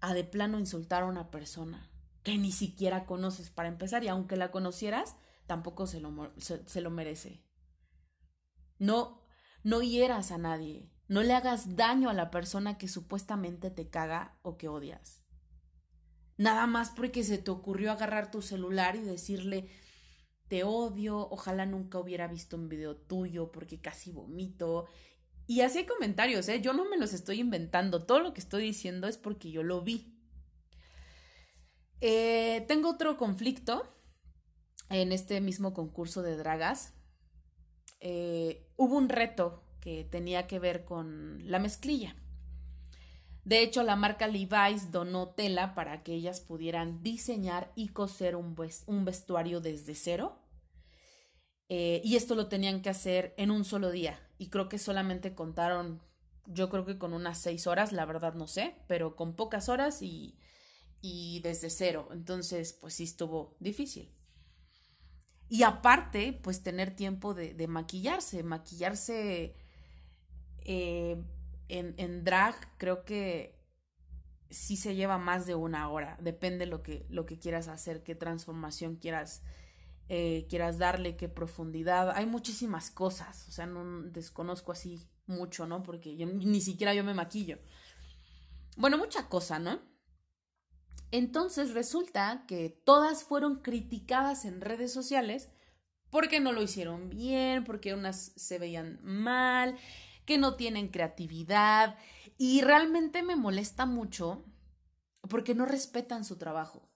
a 0.00 0.12
de 0.12 0.24
plano 0.24 0.58
insultar 0.58 1.04
a 1.04 1.06
una 1.06 1.30
persona 1.30 1.88
que 2.24 2.36
ni 2.36 2.50
siquiera 2.50 3.06
conoces 3.06 3.50
para 3.50 3.68
empezar 3.68 4.02
y 4.02 4.08
aunque 4.08 4.36
la 4.36 4.50
conocieras, 4.50 5.14
tampoco 5.52 5.86
se 5.86 6.00
lo, 6.00 6.32
se, 6.38 6.80
lo 6.80 6.88
merece. 6.88 7.44
No, 8.78 9.22
no 9.62 9.82
hieras 9.82 10.32
a 10.32 10.38
nadie, 10.38 10.90
no 11.08 11.22
le 11.22 11.34
hagas 11.34 11.76
daño 11.76 12.08
a 12.08 12.14
la 12.14 12.30
persona 12.30 12.78
que 12.78 12.88
supuestamente 12.88 13.70
te 13.70 13.90
caga 13.90 14.38
o 14.40 14.56
que 14.56 14.68
odias. 14.68 15.22
Nada 16.38 16.66
más 16.66 16.88
porque 16.88 17.22
se 17.22 17.36
te 17.36 17.50
ocurrió 17.50 17.92
agarrar 17.92 18.30
tu 18.30 18.40
celular 18.40 18.96
y 18.96 19.00
decirle 19.02 19.68
te 20.48 20.64
odio, 20.64 21.28
ojalá 21.28 21.66
nunca 21.66 21.98
hubiera 21.98 22.28
visto 22.28 22.56
un 22.56 22.70
video 22.70 22.96
tuyo 22.96 23.52
porque 23.52 23.82
casi 23.82 24.10
vomito. 24.10 24.86
Y 25.46 25.60
así 25.60 25.80
hay 25.80 25.86
comentarios, 25.86 26.48
¿eh? 26.48 26.62
Yo 26.62 26.72
no 26.72 26.88
me 26.88 26.96
los 26.96 27.12
estoy 27.12 27.40
inventando, 27.40 28.06
todo 28.06 28.20
lo 28.20 28.32
que 28.32 28.40
estoy 28.40 28.62
diciendo 28.62 29.06
es 29.06 29.18
porque 29.18 29.50
yo 29.50 29.62
lo 29.62 29.82
vi. 29.82 30.18
Eh, 32.00 32.64
tengo 32.68 32.88
otro 32.88 33.18
conflicto 33.18 34.01
en 34.92 35.10
este 35.12 35.40
mismo 35.40 35.72
concurso 35.72 36.22
de 36.22 36.36
dragas, 36.36 36.92
eh, 38.00 38.68
hubo 38.76 38.96
un 38.96 39.08
reto 39.08 39.62
que 39.80 40.04
tenía 40.04 40.46
que 40.46 40.58
ver 40.58 40.84
con 40.84 41.40
la 41.50 41.58
mezclilla. 41.58 42.14
De 43.44 43.62
hecho, 43.62 43.82
la 43.82 43.96
marca 43.96 44.28
Levi's 44.28 44.92
donó 44.92 45.30
tela 45.30 45.74
para 45.74 46.02
que 46.02 46.14
ellas 46.14 46.40
pudieran 46.40 47.02
diseñar 47.02 47.72
y 47.74 47.88
coser 47.88 48.36
un, 48.36 48.54
vestuario 49.04 49.60
desde 49.60 49.94
cero. 49.94 50.38
Eh, 51.68 52.00
y 52.04 52.16
esto 52.16 52.34
lo 52.34 52.48
tenían 52.48 52.82
que 52.82 52.90
hacer 52.90 53.34
en 53.36 53.50
un 53.50 53.64
solo 53.64 53.90
día. 53.90 54.20
Y 54.38 54.50
creo 54.50 54.68
que 54.68 54.78
solamente 54.78 55.34
contaron, 55.34 56.02
yo 56.46 56.68
creo 56.68 56.84
que 56.84 56.98
con 56.98 57.14
unas 57.14 57.40
seis 57.40 57.66
horas, 57.66 57.92
la 57.92 58.04
verdad 58.04 58.34
no 58.34 58.46
sé, 58.46 58.76
pero 58.86 59.16
con 59.16 59.34
pocas 59.34 59.68
horas 59.68 60.02
y, 60.02 60.38
y 61.00 61.40
desde 61.40 61.70
cero. 61.70 62.08
Entonces, 62.12 62.74
pues 62.74 62.94
sí 62.94 63.04
estuvo 63.04 63.56
difícil. 63.58 64.14
Y 65.52 65.64
aparte, 65.64 66.32
pues 66.32 66.62
tener 66.62 66.96
tiempo 66.96 67.34
de, 67.34 67.66
maquillarse, 67.68 68.42
maquillarse 68.42 69.54
eh, 70.64 71.22
en, 71.68 71.94
en, 71.98 72.24
drag, 72.24 72.54
creo 72.78 73.04
que 73.04 73.60
sí 74.48 74.78
se 74.78 74.94
lleva 74.94 75.18
más 75.18 75.44
de 75.44 75.54
una 75.54 75.90
hora, 75.90 76.16
depende 76.22 76.64
lo 76.64 76.82
que, 76.82 77.04
lo 77.10 77.26
que 77.26 77.38
quieras 77.38 77.68
hacer, 77.68 78.02
qué 78.02 78.14
transformación 78.14 78.96
quieras, 78.96 79.42
eh, 80.08 80.46
quieras 80.48 80.78
darle, 80.78 81.18
qué 81.18 81.28
profundidad. 81.28 82.12
Hay 82.12 82.24
muchísimas 82.24 82.90
cosas, 82.90 83.46
o 83.46 83.52
sea, 83.52 83.66
no 83.66 84.04
desconozco 84.04 84.72
así 84.72 85.06
mucho, 85.26 85.66
¿no? 85.66 85.82
Porque 85.82 86.16
yo, 86.16 86.24
ni 86.24 86.62
siquiera 86.62 86.94
yo 86.94 87.04
me 87.04 87.12
maquillo. 87.12 87.58
Bueno, 88.78 88.96
mucha 88.96 89.28
cosa, 89.28 89.58
¿no? 89.58 89.82
Entonces 91.12 91.74
resulta 91.74 92.44
que 92.48 92.70
todas 92.70 93.22
fueron 93.22 93.56
criticadas 93.56 94.46
en 94.46 94.62
redes 94.62 94.92
sociales 94.92 95.50
porque 96.08 96.40
no 96.40 96.52
lo 96.52 96.62
hicieron 96.62 97.10
bien, 97.10 97.64
porque 97.64 97.92
unas 97.92 98.32
se 98.36 98.58
veían 98.58 98.98
mal, 99.02 99.76
que 100.24 100.38
no 100.38 100.56
tienen 100.56 100.88
creatividad 100.88 101.96
y 102.38 102.62
realmente 102.62 103.22
me 103.22 103.36
molesta 103.36 103.84
mucho 103.84 104.44
porque 105.28 105.54
no 105.54 105.66
respetan 105.66 106.24
su 106.24 106.38
trabajo, 106.38 106.90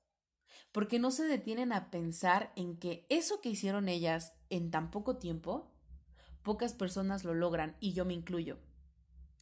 porque 0.72 0.98
no 0.98 1.10
se 1.10 1.24
detienen 1.24 1.72
a 1.72 1.90
pensar 1.90 2.52
en 2.56 2.78
que 2.78 3.06
eso 3.10 3.42
que 3.42 3.50
hicieron 3.50 3.86
ellas 3.90 4.32
en 4.48 4.70
tan 4.70 4.90
poco 4.90 5.18
tiempo, 5.18 5.74
pocas 6.42 6.72
personas 6.72 7.22
lo 7.22 7.34
logran 7.34 7.76
y 7.80 7.92
yo 7.92 8.06
me 8.06 8.14
incluyo. 8.14 8.58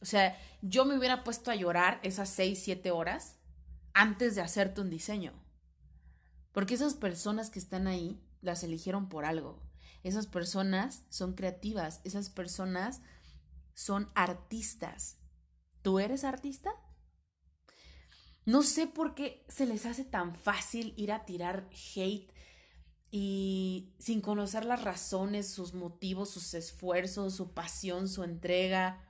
O 0.01 0.05
sea, 0.05 0.37
yo 0.61 0.83
me 0.83 0.97
hubiera 0.97 1.23
puesto 1.23 1.49
a 1.49 1.55
llorar 1.55 2.01
esas 2.03 2.27
seis, 2.27 2.61
siete 2.61 2.91
horas 2.91 3.37
antes 3.95 4.35
de 4.35 4.41
hacerte 4.41 4.81
un 4.81 4.91
diseño. 4.91 5.33
Porque 6.51 6.75
esas 6.75 6.93
personas 6.93 7.49
que 7.49 7.59
están 7.59 7.87
ahí 7.87 8.21
las 8.41 8.63
eligieron 8.63 9.09
por 9.09 9.25
algo. 9.25 9.63
Esas 10.03 10.27
personas 10.27 11.03
son 11.09 11.33
creativas, 11.33 12.01
esas 12.03 12.29
personas 12.29 13.01
son 13.73 14.11
artistas. 14.13 15.17
¿Tú 15.81 15.99
eres 15.99 16.23
artista? 16.23 16.71
No 18.45 18.61
sé 18.61 18.85
por 18.85 19.15
qué 19.15 19.45
se 19.49 19.65
les 19.65 19.85
hace 19.85 20.03
tan 20.03 20.35
fácil 20.35 20.93
ir 20.97 21.11
a 21.11 21.25
tirar 21.25 21.67
hate 21.95 22.31
y 23.09 23.95
sin 23.97 24.19
conocer 24.21 24.65
las 24.65 24.83
razones, 24.83 25.49
sus 25.49 25.73
motivos, 25.73 26.29
sus 26.29 26.53
esfuerzos, 26.53 27.33
su 27.33 27.53
pasión, 27.53 28.09
su 28.09 28.23
entrega. 28.23 29.01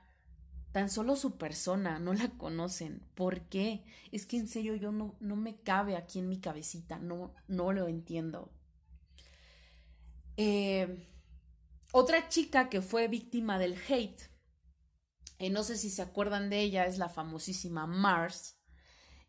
Tan 0.76 0.90
solo 0.90 1.16
su 1.16 1.38
persona, 1.38 1.98
no 1.98 2.12
la 2.12 2.28
conocen. 2.28 3.00
¿Por 3.14 3.48
qué? 3.48 3.82
Es 4.12 4.26
que 4.26 4.36
en 4.36 4.46
serio 4.46 4.74
yo 4.74 4.92
no, 4.92 5.16
no 5.20 5.34
me 5.34 5.56
cabe 5.56 5.96
aquí 5.96 6.18
en 6.18 6.28
mi 6.28 6.38
cabecita, 6.38 6.98
no, 6.98 7.32
no 7.48 7.72
lo 7.72 7.88
entiendo. 7.88 8.52
Eh, 10.36 11.08
otra 11.92 12.28
chica 12.28 12.68
que 12.68 12.82
fue 12.82 13.08
víctima 13.08 13.58
del 13.58 13.78
hate, 13.88 14.20
eh, 15.38 15.48
no 15.48 15.62
sé 15.62 15.78
si 15.78 15.88
se 15.88 16.02
acuerdan 16.02 16.50
de 16.50 16.60
ella, 16.60 16.84
es 16.84 16.98
la 16.98 17.08
famosísima 17.08 17.86
Mars, 17.86 18.58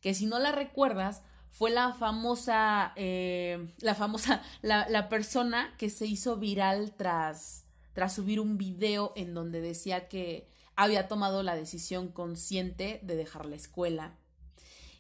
que 0.02 0.14
si 0.14 0.26
no 0.26 0.40
la 0.40 0.52
recuerdas, 0.52 1.24
fue 1.50 1.72
la 1.72 1.94
famosa, 1.94 2.92
eh, 2.98 3.74
la 3.80 3.96
famosa, 3.96 4.44
la, 4.62 4.90
la, 4.90 5.08
persona 5.08 5.74
que 5.78 5.90
se 5.90 6.08
hizo 6.08 6.36
viral 6.36 6.94
tras, 6.98 7.66
tras 7.94 8.16
subir 8.16 8.42
un 8.42 8.58
video 8.58 9.14
en 9.16 9.34
donde 9.34 9.62
decía 9.62 10.10
que 10.10 10.57
había 10.78 11.08
tomado 11.08 11.44
la 11.44 11.56
decisión 11.56 12.08
consciente 12.08 13.02
de 13.04 13.16
dejar 13.18 13.48
la 13.48 13.56
escuela. 13.58 14.16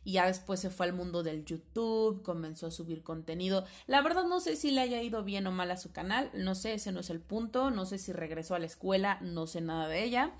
Y 0.03 0.13
ya 0.13 0.25
después 0.25 0.59
se 0.59 0.71
fue 0.71 0.87
al 0.87 0.93
mundo 0.93 1.21
del 1.21 1.45
YouTube, 1.45 2.23
comenzó 2.23 2.67
a 2.67 2.71
subir 2.71 3.03
contenido. 3.03 3.63
La 3.85 4.01
verdad 4.01 4.25
no 4.25 4.39
sé 4.39 4.55
si 4.55 4.71
le 4.71 4.81
haya 4.81 5.01
ido 5.03 5.23
bien 5.23 5.45
o 5.45 5.51
mal 5.51 5.69
a 5.69 5.77
su 5.77 5.91
canal, 5.91 6.31
no 6.33 6.55
sé, 6.55 6.73
ese 6.73 6.91
no 6.91 7.01
es 7.01 7.09
el 7.11 7.21
punto, 7.21 7.69
no 7.69 7.85
sé 7.85 7.99
si 7.99 8.11
regresó 8.11 8.55
a 8.55 8.59
la 8.59 8.65
escuela, 8.65 9.19
no 9.21 9.45
sé 9.45 9.61
nada 9.61 9.87
de 9.87 10.03
ella. 10.03 10.33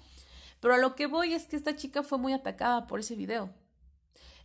Pero 0.60 0.74
a 0.74 0.78
lo 0.80 0.96
que 0.96 1.06
voy 1.06 1.34
es 1.34 1.46
que 1.46 1.56
esta 1.56 1.76
chica 1.76 2.02
fue 2.02 2.18
muy 2.18 2.34
atacada 2.34 2.88
por 2.88 3.00
ese 3.00 3.16
video. 3.16 3.54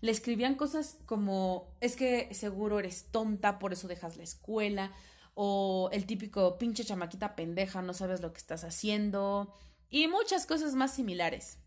Le 0.02 0.10
escribían 0.10 0.56
cosas 0.56 0.98
como, 1.06 1.74
es 1.80 1.96
que 1.96 2.34
seguro 2.34 2.80
eres 2.80 3.06
tonta, 3.10 3.58
por 3.58 3.72
eso 3.72 3.88
dejas 3.88 4.18
la 4.18 4.24
escuela, 4.24 4.92
o 5.34 5.88
el 5.92 6.04
típico 6.04 6.58
pinche 6.58 6.84
chamaquita 6.84 7.34
pendeja, 7.34 7.80
no 7.80 7.94
sabes 7.94 8.20
lo 8.20 8.32
que 8.32 8.38
estás 8.38 8.64
haciendo, 8.64 9.54
y 9.92 10.08
muchas 10.08 10.46
cosas 10.46 10.74
más 10.74 10.94
similares. 10.94 11.58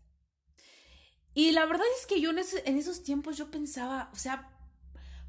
Y 1.32 1.52
la 1.52 1.64
verdad 1.64 1.86
es 1.98 2.06
que 2.06 2.20
yo 2.20 2.30
en, 2.30 2.38
esos 2.76 3.02
tiempos 3.04 3.38
yo 3.38 3.50
pensaba, 3.50 4.10
o 4.12 4.16
sea, 4.16 4.52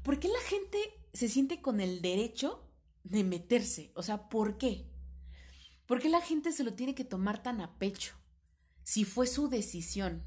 ¿por 0.02 0.18
qué 0.18 0.26
la 0.26 0.40
gente 0.40 0.78
se 1.12 1.28
siente 1.28 1.62
con 1.62 1.80
el 1.80 2.02
derecho 2.02 2.68
de 3.04 3.22
meterse? 3.22 3.92
O 3.94 4.02
sea, 4.02 4.28
¿por 4.28 4.58
qué? 4.58 4.90
¿Por 5.86 6.00
qué 6.02 6.08
la 6.08 6.20
gente 6.20 6.50
se 6.50 6.64
lo 6.64 6.74
tiene 6.74 6.96
que 6.96 7.04
tomar 7.04 7.40
tan 7.42 7.60
a 7.60 7.78
pecho? 7.78 8.14
Si 8.82 9.04
fue 9.04 9.28
su 9.28 9.48
decisión. 9.48 10.24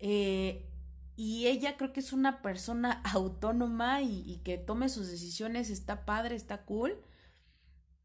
Eh, 0.00 0.68
y 1.16 1.46
ella 1.46 1.78
creo 1.78 1.94
que 1.94 2.00
es 2.00 2.12
una 2.12 2.42
persona 2.42 3.00
autónoma 3.14 4.02
y, 4.02 4.22
y, 4.30 4.38
que 4.38 4.58
tome 4.58 4.90
sus 4.90 5.08
decisiones, 5.08 5.70
está 5.70 6.04
padre, 6.04 6.36
está 6.36 6.66
cool. 6.66 7.02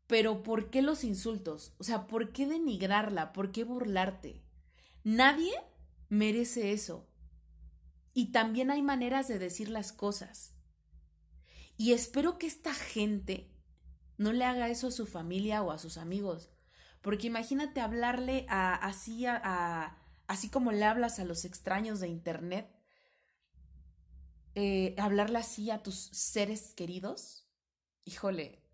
Pero 0.07 0.41
¿por 0.41 0.69
qué 0.69 0.81
los 0.81 1.03
insultos? 1.03 1.73
O 1.77 1.83
sea, 1.83 2.07
¿por 2.07 2.31
qué 2.31 2.47
denigrarla? 2.47 3.33
¿Por 3.33 3.51
qué 3.51 3.65
burlarte? 3.65 4.41
Nadie 5.03 5.53
merece 6.09 6.71
eso. 6.71 7.07
Y 8.13 8.31
también 8.31 8.71
hay 8.71 8.81
maneras 8.81 9.27
de 9.27 9.37
decir 9.37 9.69
las 9.69 9.91
cosas. 9.91 10.53
Y 11.75 11.91
espero 11.91 12.39
que 12.39 12.47
esta 12.47 12.73
gente 12.73 13.51
no 14.17 14.33
le 14.33 14.45
haga 14.45 14.69
eso 14.69 14.87
a 14.87 14.91
su 14.91 15.05
familia 15.05 15.61
o 15.61 15.71
a 15.71 15.77
sus 15.77 15.97
amigos. 15.97 16.49
Porque 17.01 17.27
imagínate 17.27 17.81
hablarle 17.81 18.45
así, 18.49 19.25
a, 19.27 19.97
así 20.25 20.49
como 20.49 20.71
le 20.71 20.85
hablas 20.85 21.19
a 21.19 21.25
los 21.25 21.45
extraños 21.45 21.99
de 21.99 22.07
Internet, 22.07 22.73
eh, 24.55 24.95
hablarle 24.97 25.37
así 25.37 25.69
a 25.69 25.83
tus 25.83 25.95
seres 25.95 26.73
queridos. 26.73 27.47
Híjole, 28.05 28.66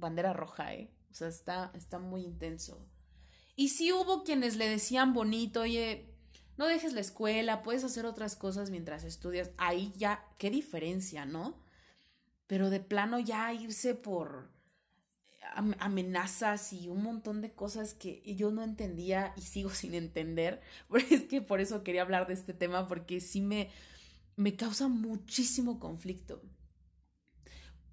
bandera 0.00 0.32
roja, 0.32 0.74
¿eh? 0.74 0.90
O 1.10 1.14
sea, 1.14 1.28
está, 1.28 1.70
está 1.74 1.98
muy 1.98 2.22
intenso. 2.22 2.86
Y 3.56 3.68
sí 3.68 3.92
hubo 3.92 4.24
quienes 4.24 4.56
le 4.56 4.68
decían 4.68 5.12
bonito, 5.12 5.62
oye, 5.62 6.10
no 6.56 6.66
dejes 6.66 6.92
la 6.92 7.00
escuela, 7.00 7.62
puedes 7.62 7.84
hacer 7.84 8.06
otras 8.06 8.36
cosas 8.36 8.70
mientras 8.70 9.04
estudias. 9.04 9.50
Ahí 9.56 9.92
ya, 9.96 10.24
qué 10.38 10.50
diferencia, 10.50 11.24
¿no? 11.24 11.58
Pero 12.46 12.70
de 12.70 12.80
plano 12.80 13.18
ya 13.18 13.52
irse 13.52 13.94
por 13.94 14.50
amenazas 15.78 16.72
y 16.72 16.88
un 16.88 17.02
montón 17.02 17.40
de 17.40 17.52
cosas 17.52 17.94
que 17.94 18.22
yo 18.36 18.50
no 18.50 18.62
entendía 18.62 19.32
y 19.36 19.42
sigo 19.42 19.70
sin 19.74 19.94
entender. 19.94 20.60
es 21.10 21.22
que 21.22 21.40
por 21.42 21.60
eso 21.60 21.82
quería 21.82 22.02
hablar 22.02 22.26
de 22.26 22.34
este 22.34 22.54
tema, 22.54 22.88
porque 22.88 23.20
sí 23.20 23.40
me, 23.40 23.70
me 24.36 24.56
causa 24.56 24.88
muchísimo 24.88 25.78
conflicto. 25.80 26.42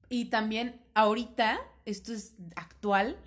Y 0.09 0.25
también 0.25 0.81
ahorita, 0.93 1.59
esto 1.87 2.11
es 2.11 2.35
actual, 2.57 3.17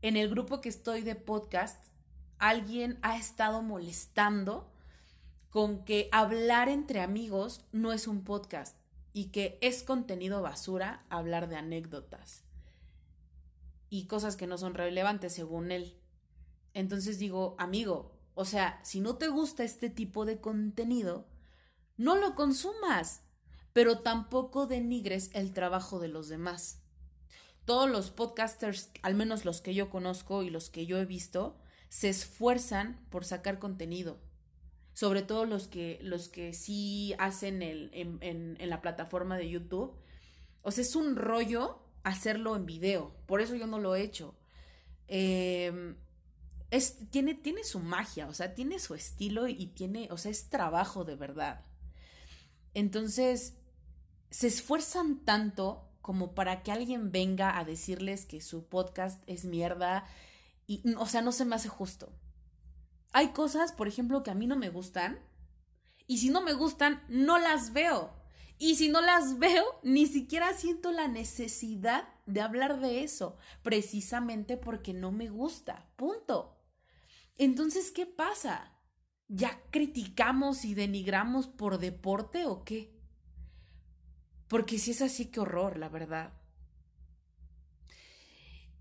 en 0.00 0.16
el 0.16 0.30
grupo 0.30 0.62
que 0.62 0.70
estoy 0.70 1.02
de 1.02 1.14
podcast, 1.14 1.92
alguien 2.38 2.98
ha 3.02 3.18
estado 3.18 3.60
molestando 3.60 4.72
con 5.50 5.84
que 5.84 6.08
hablar 6.10 6.70
entre 6.70 7.02
amigos 7.02 7.66
no 7.70 7.92
es 7.92 8.08
un 8.08 8.24
podcast 8.24 8.78
y 9.12 9.26
que 9.26 9.58
es 9.60 9.82
contenido 9.82 10.40
basura 10.40 11.04
hablar 11.10 11.50
de 11.50 11.56
anécdotas 11.56 12.44
y 13.90 14.06
cosas 14.06 14.36
que 14.36 14.46
no 14.46 14.56
son 14.56 14.72
relevantes 14.72 15.34
según 15.34 15.70
él. 15.70 16.00
Entonces 16.72 17.18
digo, 17.18 17.56
amigo, 17.58 18.18
o 18.34 18.46
sea, 18.46 18.80
si 18.84 19.00
no 19.00 19.16
te 19.16 19.28
gusta 19.28 19.64
este 19.64 19.90
tipo 19.90 20.24
de 20.24 20.40
contenido, 20.40 21.26
no 21.98 22.16
lo 22.16 22.34
consumas, 22.34 23.20
pero 23.74 23.98
tampoco 23.98 24.66
denigres 24.66 25.30
el 25.34 25.52
trabajo 25.52 25.98
de 25.98 26.08
los 26.08 26.28
demás. 26.28 26.80
Todos 27.68 27.90
los 27.90 28.10
podcasters, 28.10 28.88
al 29.02 29.14
menos 29.14 29.44
los 29.44 29.60
que 29.60 29.74
yo 29.74 29.90
conozco 29.90 30.42
y 30.42 30.48
los 30.48 30.70
que 30.70 30.86
yo 30.86 30.96
he 30.96 31.04
visto, 31.04 31.54
se 31.90 32.08
esfuerzan 32.08 32.98
por 33.10 33.26
sacar 33.26 33.58
contenido. 33.58 34.18
Sobre 34.94 35.20
todo 35.20 35.44
los 35.44 35.68
que, 35.68 35.98
los 36.00 36.30
que 36.30 36.54
sí 36.54 37.14
hacen 37.18 37.60
el, 37.60 37.90
en, 37.92 38.56
la 38.58 38.80
plataforma 38.80 39.36
de 39.36 39.50
YouTube. 39.50 39.92
O 40.62 40.70
sea, 40.70 40.80
es 40.80 40.96
un 40.96 41.14
rollo 41.14 41.82
hacerlo 42.04 42.56
en 42.56 42.64
video. 42.64 43.14
Por 43.26 43.42
eso 43.42 43.54
yo 43.54 43.66
no 43.66 43.78
lo 43.78 43.94
he 43.94 44.00
hecho. 44.00 44.34
Em, 45.06 45.94
es, 46.70 46.96
tiene, 47.10 47.34
tiene 47.34 47.64
su 47.64 47.80
magia, 47.80 48.28
o 48.28 48.32
sea, 48.32 48.54
tiene 48.54 48.78
su 48.78 48.94
estilo 48.94 49.46
y 49.46 49.66
tiene, 49.66 50.08
o 50.10 50.16
sea, 50.16 50.30
es 50.30 50.48
trabajo 50.48 51.04
de 51.04 51.16
verdad. 51.16 51.66
Entonces, 52.72 53.58
se 54.30 54.46
esfuerzan 54.46 55.22
tanto 55.26 55.87
como 56.08 56.34
para 56.34 56.62
que 56.62 56.72
alguien 56.72 57.12
venga 57.12 57.58
a 57.58 57.66
decirles 57.66 58.24
que 58.24 58.40
su 58.40 58.64
podcast 58.66 59.22
es 59.26 59.44
mierda 59.44 60.06
y, 60.66 60.80
o 60.94 61.04
sea, 61.04 61.20
no 61.20 61.32
se 61.32 61.44
me 61.44 61.54
hace 61.54 61.68
justo. 61.68 62.10
Hay 63.12 63.32
cosas, 63.32 63.72
por 63.72 63.88
ejemplo, 63.88 64.22
que 64.22 64.30
a 64.30 64.34
mí 64.34 64.46
no 64.46 64.56
me 64.56 64.70
gustan 64.70 65.20
y 66.06 66.16
si 66.16 66.30
no 66.30 66.40
me 66.40 66.54
gustan, 66.54 67.04
no 67.10 67.38
las 67.38 67.74
veo. 67.74 68.14
Y 68.56 68.76
si 68.76 68.88
no 68.88 69.02
las 69.02 69.38
veo, 69.38 69.66
ni 69.82 70.06
siquiera 70.06 70.54
siento 70.54 70.92
la 70.92 71.08
necesidad 71.08 72.08
de 72.24 72.40
hablar 72.40 72.80
de 72.80 73.04
eso, 73.04 73.36
precisamente 73.62 74.56
porque 74.56 74.94
no 74.94 75.12
me 75.12 75.28
gusta. 75.28 75.90
Punto. 75.96 76.56
Entonces, 77.36 77.92
¿qué 77.92 78.06
pasa? 78.06 78.72
¿Ya 79.28 79.60
criticamos 79.70 80.64
y 80.64 80.72
denigramos 80.72 81.48
por 81.48 81.76
deporte 81.76 82.46
o 82.46 82.64
qué? 82.64 82.97
Porque 84.48 84.78
si 84.78 84.92
es 84.92 85.02
así, 85.02 85.26
qué 85.26 85.40
horror, 85.40 85.76
la 85.78 85.88
verdad. 85.88 86.32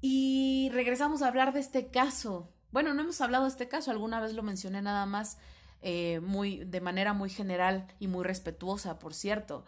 Y 0.01 0.69
regresamos 0.71 1.21
a 1.21 1.27
hablar 1.27 1.53
de 1.53 1.59
este 1.59 1.89
caso. 1.89 2.53
Bueno, 2.71 2.93
no 2.93 3.01
hemos 3.01 3.19
hablado 3.21 3.45
de 3.45 3.49
este 3.49 3.67
caso, 3.67 3.91
alguna 3.91 4.19
vez 4.19 4.33
lo 4.33 4.43
mencioné 4.43 4.81
nada 4.81 5.05
más 5.05 5.37
eh, 5.81 6.19
muy, 6.21 6.63
de 6.63 6.81
manera 6.81 7.13
muy 7.13 7.29
general 7.29 7.87
y 7.99 8.07
muy 8.07 8.23
respetuosa, 8.23 8.99
por 8.99 9.13
cierto. 9.13 9.65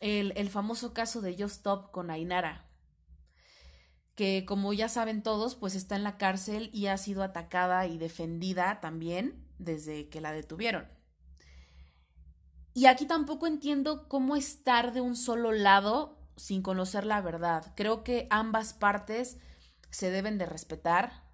El, 0.00 0.32
el 0.36 0.48
famoso 0.50 0.92
caso 0.92 1.20
de 1.20 1.32
Just 1.32 1.56
Stop 1.56 1.90
con 1.90 2.10
Ainara, 2.10 2.66
que 4.14 4.44
como 4.46 4.72
ya 4.72 4.88
saben 4.88 5.22
todos, 5.22 5.54
pues 5.54 5.74
está 5.74 5.96
en 5.96 6.04
la 6.04 6.18
cárcel 6.18 6.70
y 6.72 6.86
ha 6.86 6.96
sido 6.98 7.22
atacada 7.22 7.86
y 7.86 7.98
defendida 7.98 8.80
también 8.80 9.44
desde 9.58 10.08
que 10.08 10.20
la 10.20 10.32
detuvieron. 10.32 10.97
Y 12.74 12.86
aquí 12.86 13.06
tampoco 13.06 13.46
entiendo 13.46 14.08
cómo 14.08 14.36
estar 14.36 14.92
de 14.92 15.00
un 15.00 15.16
solo 15.16 15.52
lado 15.52 16.18
sin 16.36 16.62
conocer 16.62 17.04
la 17.04 17.20
verdad. 17.20 17.72
Creo 17.76 18.04
que 18.04 18.26
ambas 18.30 18.72
partes 18.72 19.38
se 19.90 20.10
deben 20.10 20.38
de 20.38 20.46
respetar, 20.46 21.24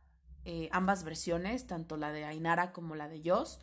eh, 0.45 0.69
ambas 0.73 1.05
versiones, 1.05 1.67
tanto 1.67 1.97
la 1.97 2.13
de 2.13 2.25
Ainara 2.25 2.73
como 2.73 2.95
la 2.95 3.09
de 3.09 3.23
Joss 3.25 3.61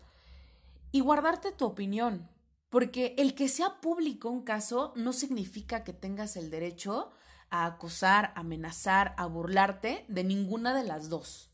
y 0.91 0.99
guardarte 0.99 1.51
tu 1.51 1.65
opinión, 1.65 2.29
porque 2.69 3.15
el 3.17 3.35
que 3.35 3.47
sea 3.47 3.79
público 3.81 4.29
un 4.29 4.43
caso 4.43 4.93
no 4.95 5.13
significa 5.13 5.83
que 5.83 5.93
tengas 5.93 6.35
el 6.35 6.49
derecho 6.49 7.11
a 7.49 7.65
acosar, 7.65 8.33
amenazar, 8.35 9.13
a 9.17 9.25
burlarte 9.25 10.05
de 10.07 10.23
ninguna 10.23 10.73
de 10.73 10.83
las 10.83 11.09
dos, 11.09 11.51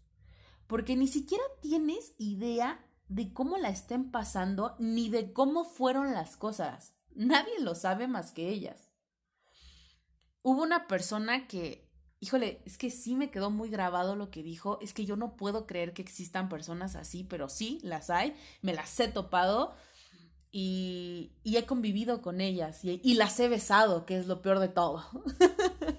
porque 0.66 0.96
ni 0.96 1.08
siquiera 1.08 1.44
tienes 1.62 2.14
idea 2.18 2.87
de 3.08 3.34
cómo 3.34 3.58
la 3.58 3.70
estén 3.70 4.12
pasando 4.12 4.76
ni 4.80 5.10
de 5.10 5.34
cómo 5.34 5.64
fueron 5.64 6.14
las 6.14 6.38
cosas. 6.38 6.94
Nadie 7.16 7.60
lo 7.62 7.76
sabe 7.76 8.08
más 8.08 8.32
que 8.32 8.50
ellas. 8.50 8.92
Hubo 10.42 10.64
una 10.64 10.88
persona 10.88 11.48
que 11.48 11.88
híjole, 12.20 12.62
es 12.66 12.78
que 12.78 12.90
sí 12.90 13.16
me 13.16 13.30
quedó 13.30 13.52
muy 13.52 13.70
grabado 13.70 14.16
lo 14.16 14.32
que 14.32 14.44
dijo, 14.44 14.80
es 14.82 14.94
que 14.94 15.06
yo 15.06 15.16
no 15.16 15.36
puedo 15.36 15.68
creer 15.68 15.94
que 15.94 16.02
existan 16.02 16.50
personas 16.50 16.96
así, 16.96 17.24
pero 17.24 17.50
sí, 17.50 17.80
las 17.84 18.10
hay, 18.10 18.36
me 18.62 18.74
las 18.74 19.00
he 19.00 19.08
topado 19.08 19.76
y, 20.52 21.34
y 21.44 21.58
he 21.58 21.66
convivido 21.66 22.22
con 22.22 22.42
ellas 22.42 22.84
y, 22.84 23.02
y, 23.04 23.16
las 23.16 23.40
he 23.40 23.50
besado, 23.50 24.06
que 24.06 24.18
es 24.18 24.28
lo 24.28 24.42
peor 24.42 24.60
de 24.60 24.70
todo. 24.70 25.04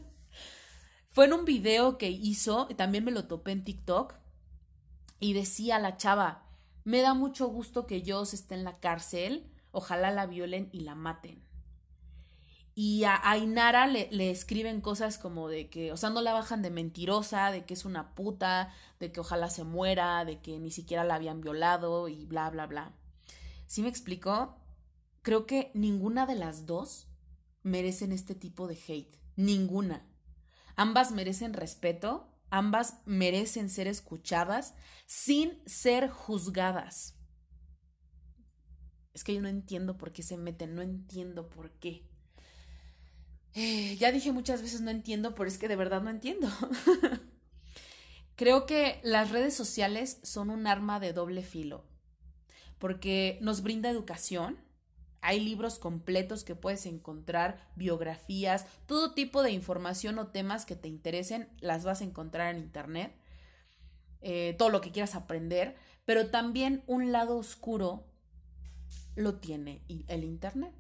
Fue 1.08 1.26
en 1.26 1.32
un 1.32 1.44
video 1.44 1.98
que 1.98 2.10
hizo, 2.10 2.66
también 2.76 3.04
me 3.04 3.12
lo 3.12 3.26
topé 3.26 3.52
en 3.52 3.64
TikTok, 3.64 4.14
y 5.20 5.32
decía 5.32 5.78
la 5.78 5.96
chava, 5.96 6.47
me 6.88 7.03
da 7.03 7.12
mucho 7.12 7.48
gusto 7.48 7.87
que 7.87 8.03
Joss 8.07 8.33
esté 8.33 8.55
en 8.55 8.64
la 8.64 8.79
cárcel, 8.81 9.53
ojalá 9.72 10.11
la 10.11 10.24
violen 10.24 10.70
y 10.72 10.81
la 10.81 10.94
maten. 10.94 11.44
Y 12.74 13.05
a 13.05 13.20
Ainara 13.31 13.87
le, 13.87 14.31
escriben 14.31 14.81
cosas 14.81 15.18
como 15.18 15.51
de 15.51 15.68
que, 15.68 15.92
o 15.92 15.98
sea, 15.98 16.09
no 16.09 16.22
la 16.22 16.33
bajan 16.33 16.62
de 16.62 16.70
mentirosa, 16.70 17.51
de 17.51 17.66
que 17.66 17.74
es 17.74 17.85
una 17.85 18.14
puta, 18.14 18.72
de 19.01 19.12
que 19.12 19.20
ojalá 19.20 19.51
se 19.51 19.64
muera, 19.64 20.24
de 20.24 20.40
que 20.40 20.59
ni 20.59 20.70
siquiera 20.70 21.05
la 21.05 21.16
habían 21.16 21.42
violado 21.42 22.09
y 22.09 22.24
bla, 22.24 22.48
bla, 22.48 22.66
bla. 22.66 22.94
¿Sí 23.66 23.83
me 23.83 23.90
explico? 23.90 24.57
Creo 25.20 25.44
que 25.44 25.70
ninguna 25.74 26.24
de 26.24 26.37
las 26.37 26.64
dos 26.64 27.07
merecen 27.62 28.12
este 28.12 28.35
tipo 28.35 28.66
de 28.66 28.79
hate. 28.88 29.14
Ninguna. 29.37 30.07
Ambas 30.74 31.12
merecen 31.12 31.53
respeto, 31.53 32.31
ambas 32.50 32.98
merecen 33.04 33.70
ser 33.70 33.87
escuchadas 33.87 34.74
sin 35.06 35.62
ser 35.66 36.08
juzgadas. 36.08 37.14
Es 39.14 39.24
que 39.24 39.34
yo 39.34 39.40
no 39.40 39.48
entiendo 39.48 39.98
por 39.98 40.12
qué 40.12 40.22
se 40.22 40.37
meten, 40.37 40.74
no 40.74 40.82
entiendo 40.82 41.48
por 41.48 41.72
qué. 41.72 42.08
Eh, 43.54 43.96
ya 43.96 44.12
dije 44.12 44.30
muchas 44.30 44.62
veces 44.62 44.80
no 44.80 44.90
entiendo, 44.90 45.34
pero 45.34 45.48
es 45.48 45.58
que 45.58 45.68
de 45.68 45.76
verdad 45.76 46.02
no 46.02 46.11
entiendo. 46.11 46.48
Creo 48.37 48.66
que 48.66 49.00
las 49.02 49.30
redes 49.30 49.54
sociales 49.54 50.20
son 50.22 50.50
un 50.50 50.68
arma 50.68 51.00
de 51.00 51.12
doble 51.12 51.42
filo, 51.42 51.84
porque 52.78 53.38
nos 53.40 53.62
brinda 53.62 53.90
educación, 53.90 54.58
Hay 55.20 55.40
libros 55.40 55.78
completos 55.78 56.44
que 56.44 56.54
puedes 56.54 56.87
encontrar, 56.87 57.70
biografías, 57.74 58.66
todo 58.87 59.14
tipo 59.14 59.42
de 59.42 59.50
información 59.50 60.18
o 60.18 60.28
temas 60.28 60.64
que 60.64 60.76
te 60.76 60.88
interesen, 60.88 61.48
las 61.61 61.85
vas 61.85 62.00
a 62.00 62.04
encontrar 62.04 62.54
en 62.54 62.62
Internet. 62.62 63.14
Eh, 64.20 64.54
todo 64.59 64.68
lo 64.68 64.81
que 64.81 64.90
quieras 64.90 65.14
aprender, 65.14 65.76
pero 66.04 66.31
también 66.31 66.83
un 66.87 67.12
lado 67.12 67.37
oscuro 67.37 68.07
lo 69.14 69.37
tiene 69.37 69.85
el 70.09 70.24
Internet, 70.24 70.74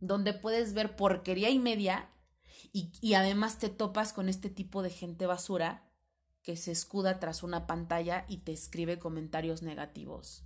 donde 0.00 0.32
puedes 0.32 0.72
ver 0.72 0.96
porquería 0.96 1.50
y 1.50 1.58
media 1.58 2.08
y, 2.72 2.92
y 3.00 3.14
además 3.14 3.58
te 3.58 3.68
topas 3.68 4.12
con 4.12 4.28
este 4.28 4.50
tipo 4.50 4.82
de 4.82 4.90
gente 4.90 5.26
basura 5.26 5.90
que 6.42 6.56
se 6.56 6.72
escuda 6.72 7.20
tras 7.20 7.42
una 7.42 7.66
pantalla 7.66 8.24
y 8.28 8.38
te 8.38 8.52
escribe 8.52 8.98
comentarios 8.98 9.62
negativos. 9.62 10.44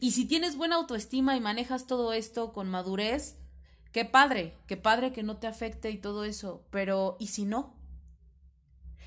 Y 0.00 0.12
si 0.12 0.26
tienes 0.26 0.56
buena 0.56 0.76
autoestima 0.76 1.36
y 1.36 1.40
manejas 1.40 1.86
todo 1.86 2.12
esto 2.12 2.52
con 2.52 2.68
madurez, 2.68 3.38
qué 3.92 4.04
padre, 4.04 4.56
qué 4.66 4.76
padre 4.76 5.12
que 5.12 5.22
no 5.22 5.38
te 5.38 5.46
afecte 5.46 5.90
y 5.90 5.98
todo 5.98 6.24
eso, 6.24 6.66
pero 6.70 7.16
¿y 7.18 7.28
si 7.28 7.44
no? 7.44 7.74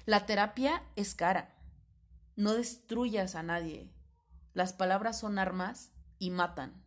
La 0.06 0.26
terapia 0.26 0.84
es 0.96 1.14
cara. 1.14 1.56
No 2.36 2.54
destruyas 2.54 3.36
a 3.36 3.44
nadie. 3.44 3.94
Las 4.54 4.74
palabras 4.74 5.20
son 5.20 5.38
armas 5.38 5.92
y 6.18 6.32
matan. 6.32 6.84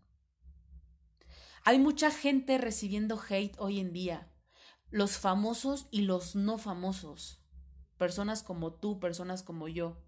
Hay 1.64 1.78
mucha 1.78 2.10
gente 2.10 2.58
recibiendo 2.58 3.20
hate 3.28 3.54
hoy 3.58 3.78
en 3.78 3.92
día, 3.92 4.32
los 4.90 5.18
famosos 5.18 5.86
y 5.92 6.02
los 6.02 6.34
no 6.34 6.58
famosos, 6.58 7.40
personas 7.98 8.42
como 8.42 8.72
tú, 8.72 8.98
personas 8.98 9.44
como 9.44 9.68
yo. 9.68 10.02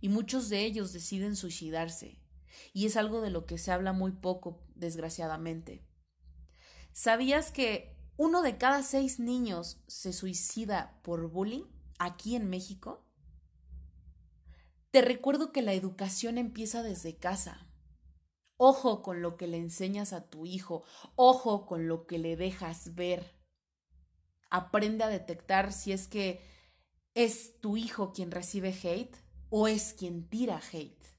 Y 0.00 0.10
muchos 0.10 0.48
de 0.48 0.64
ellos 0.64 0.92
deciden 0.92 1.34
suicidarse 1.34 2.20
y 2.72 2.86
es 2.86 2.96
algo 2.96 3.20
de 3.20 3.30
lo 3.30 3.46
que 3.46 3.58
se 3.58 3.72
habla 3.72 3.92
muy 3.92 4.12
poco, 4.12 4.62
desgraciadamente. 4.74 5.84
¿Sabías 6.92 7.52
que 7.52 7.96
uno 8.16 8.42
de 8.42 8.58
cada 8.58 8.82
seis 8.82 9.20
niños 9.20 9.82
se 9.86 10.12
suicida 10.12 11.00
por 11.02 11.30
bullying 11.30 11.64
aquí 11.98 12.34
en 12.34 12.50
México? 12.50 13.04
Te 14.90 15.02
recuerdo 15.02 15.52
que 15.52 15.62
la 15.62 15.74
educación 15.74 16.38
empieza 16.38 16.82
desde 16.82 17.16
casa. 17.16 17.68
Ojo 18.56 19.02
con 19.02 19.22
lo 19.22 19.36
que 19.36 19.46
le 19.46 19.58
enseñas 19.58 20.12
a 20.12 20.28
tu 20.28 20.46
hijo, 20.46 20.82
ojo 21.14 21.66
con 21.66 21.86
lo 21.86 22.06
que 22.06 22.18
le 22.18 22.36
dejas 22.36 22.96
ver. 22.96 23.38
Aprende 24.50 25.04
a 25.04 25.08
detectar 25.08 25.72
si 25.72 25.92
es 25.92 26.08
que 26.08 26.40
es 27.14 27.60
tu 27.60 27.76
hijo 27.76 28.12
quien 28.12 28.30
recibe 28.30 28.70
hate 28.82 29.16
o 29.50 29.68
es 29.68 29.92
quien 29.92 30.28
tira 30.28 30.60
hate. 30.72 31.17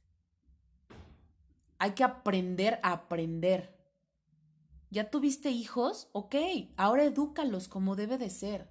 Hay 1.79 1.91
que 1.91 2.03
aprender 2.03 2.79
a 2.83 2.91
aprender. 2.91 3.79
¿Ya 4.91 5.09
tuviste 5.09 5.49
hijos? 5.49 6.09
Ok, 6.11 6.35
ahora 6.75 7.05
edúcalos 7.05 7.69
como 7.69 7.95
debe 7.95 8.17
de 8.17 8.29
ser. 8.29 8.69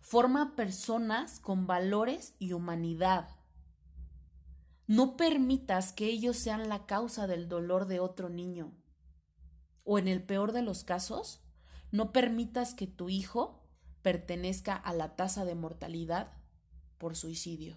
Forma 0.00 0.56
personas 0.56 1.38
con 1.38 1.66
valores 1.66 2.34
y 2.38 2.54
humanidad. 2.54 3.28
No 4.86 5.18
permitas 5.18 5.92
que 5.92 6.06
ellos 6.06 6.38
sean 6.38 6.70
la 6.70 6.86
causa 6.86 7.26
del 7.26 7.46
dolor 7.46 7.86
de 7.86 8.00
otro 8.00 8.30
niño. 8.30 8.72
O 9.84 9.98
en 9.98 10.08
el 10.08 10.22
peor 10.22 10.52
de 10.52 10.62
los 10.62 10.82
casos, 10.82 11.42
no 11.92 12.10
permitas 12.10 12.72
que 12.72 12.86
tu 12.86 13.10
hijo 13.10 13.62
pertenezca 14.00 14.74
a 14.74 14.94
la 14.94 15.14
tasa 15.14 15.44
de 15.44 15.54
mortalidad 15.54 16.32
por 16.96 17.16
suicidio. 17.16 17.76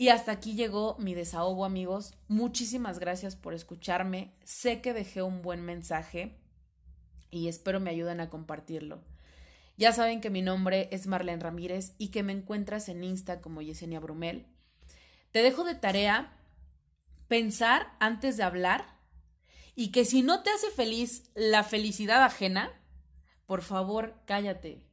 Y 0.00 0.10
hasta 0.10 0.30
aquí 0.30 0.54
llegó 0.54 0.94
mi 1.00 1.12
desahogo, 1.12 1.64
amigos. 1.64 2.14
Muchísimas 2.28 3.00
gracias 3.00 3.34
por 3.34 3.52
escucharme. 3.52 4.32
Sé 4.44 4.80
que 4.80 4.92
dejé 4.94 5.22
un 5.22 5.42
buen 5.42 5.60
mensaje 5.62 6.38
y 7.32 7.48
espero 7.48 7.80
me 7.80 7.90
ayuden 7.90 8.20
a 8.20 8.30
compartirlo. 8.30 9.02
Ya 9.76 9.92
saben 9.92 10.20
que 10.20 10.30
mi 10.30 10.40
nombre 10.40 10.88
es 10.92 11.08
Marlene 11.08 11.42
Ramírez 11.42 11.94
y 11.98 12.08
que 12.08 12.22
me 12.22 12.32
encuentras 12.32 12.88
en 12.88 13.02
Insta 13.02 13.40
como 13.40 13.60
Yesenia 13.60 13.98
Brumel. 13.98 14.46
Te 15.32 15.42
dejo 15.42 15.64
de 15.64 15.74
tarea 15.74 16.32
pensar 17.26 17.96
antes 17.98 18.36
de 18.36 18.44
hablar 18.44 18.86
y 19.74 19.90
que 19.90 20.04
si 20.04 20.22
no 20.22 20.44
te 20.44 20.50
hace 20.50 20.70
feliz 20.70 21.28
la 21.34 21.64
felicidad 21.64 22.22
ajena, 22.22 22.70
por 23.46 23.62
favor, 23.62 24.14
cállate. 24.26 24.86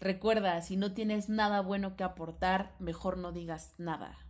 Recuerda, 0.00 0.62
si 0.62 0.78
no 0.78 0.94
tienes 0.94 1.28
nada 1.28 1.60
bueno 1.60 1.96
que 1.96 2.04
aportar, 2.04 2.74
mejor 2.78 3.18
no 3.18 3.32
digas 3.32 3.74
nada 3.76 4.27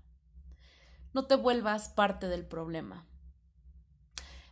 no 1.19 1.25
te 1.25 1.35
vuelvas 1.35 1.89
parte 1.89 2.29
del 2.29 2.47
problema. 2.47 3.05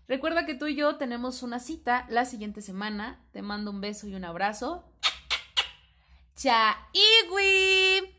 Recuerda 0.09 0.47
que 0.47 0.57
tú 0.57 0.67
y 0.67 0.75
yo 0.75 0.97
tenemos 0.97 1.45
una 1.45 1.61
cita 1.61 2.07
la 2.09 2.25
siguiente 2.25 2.61
semana. 2.61 3.21
Te 3.31 3.41
mando 3.41 3.71
un 3.71 3.81
beso 3.81 4.09
y 4.09 4.17
un 4.17 4.25
abrazo. 4.25 4.85
¡Chaiwi! 6.35 8.16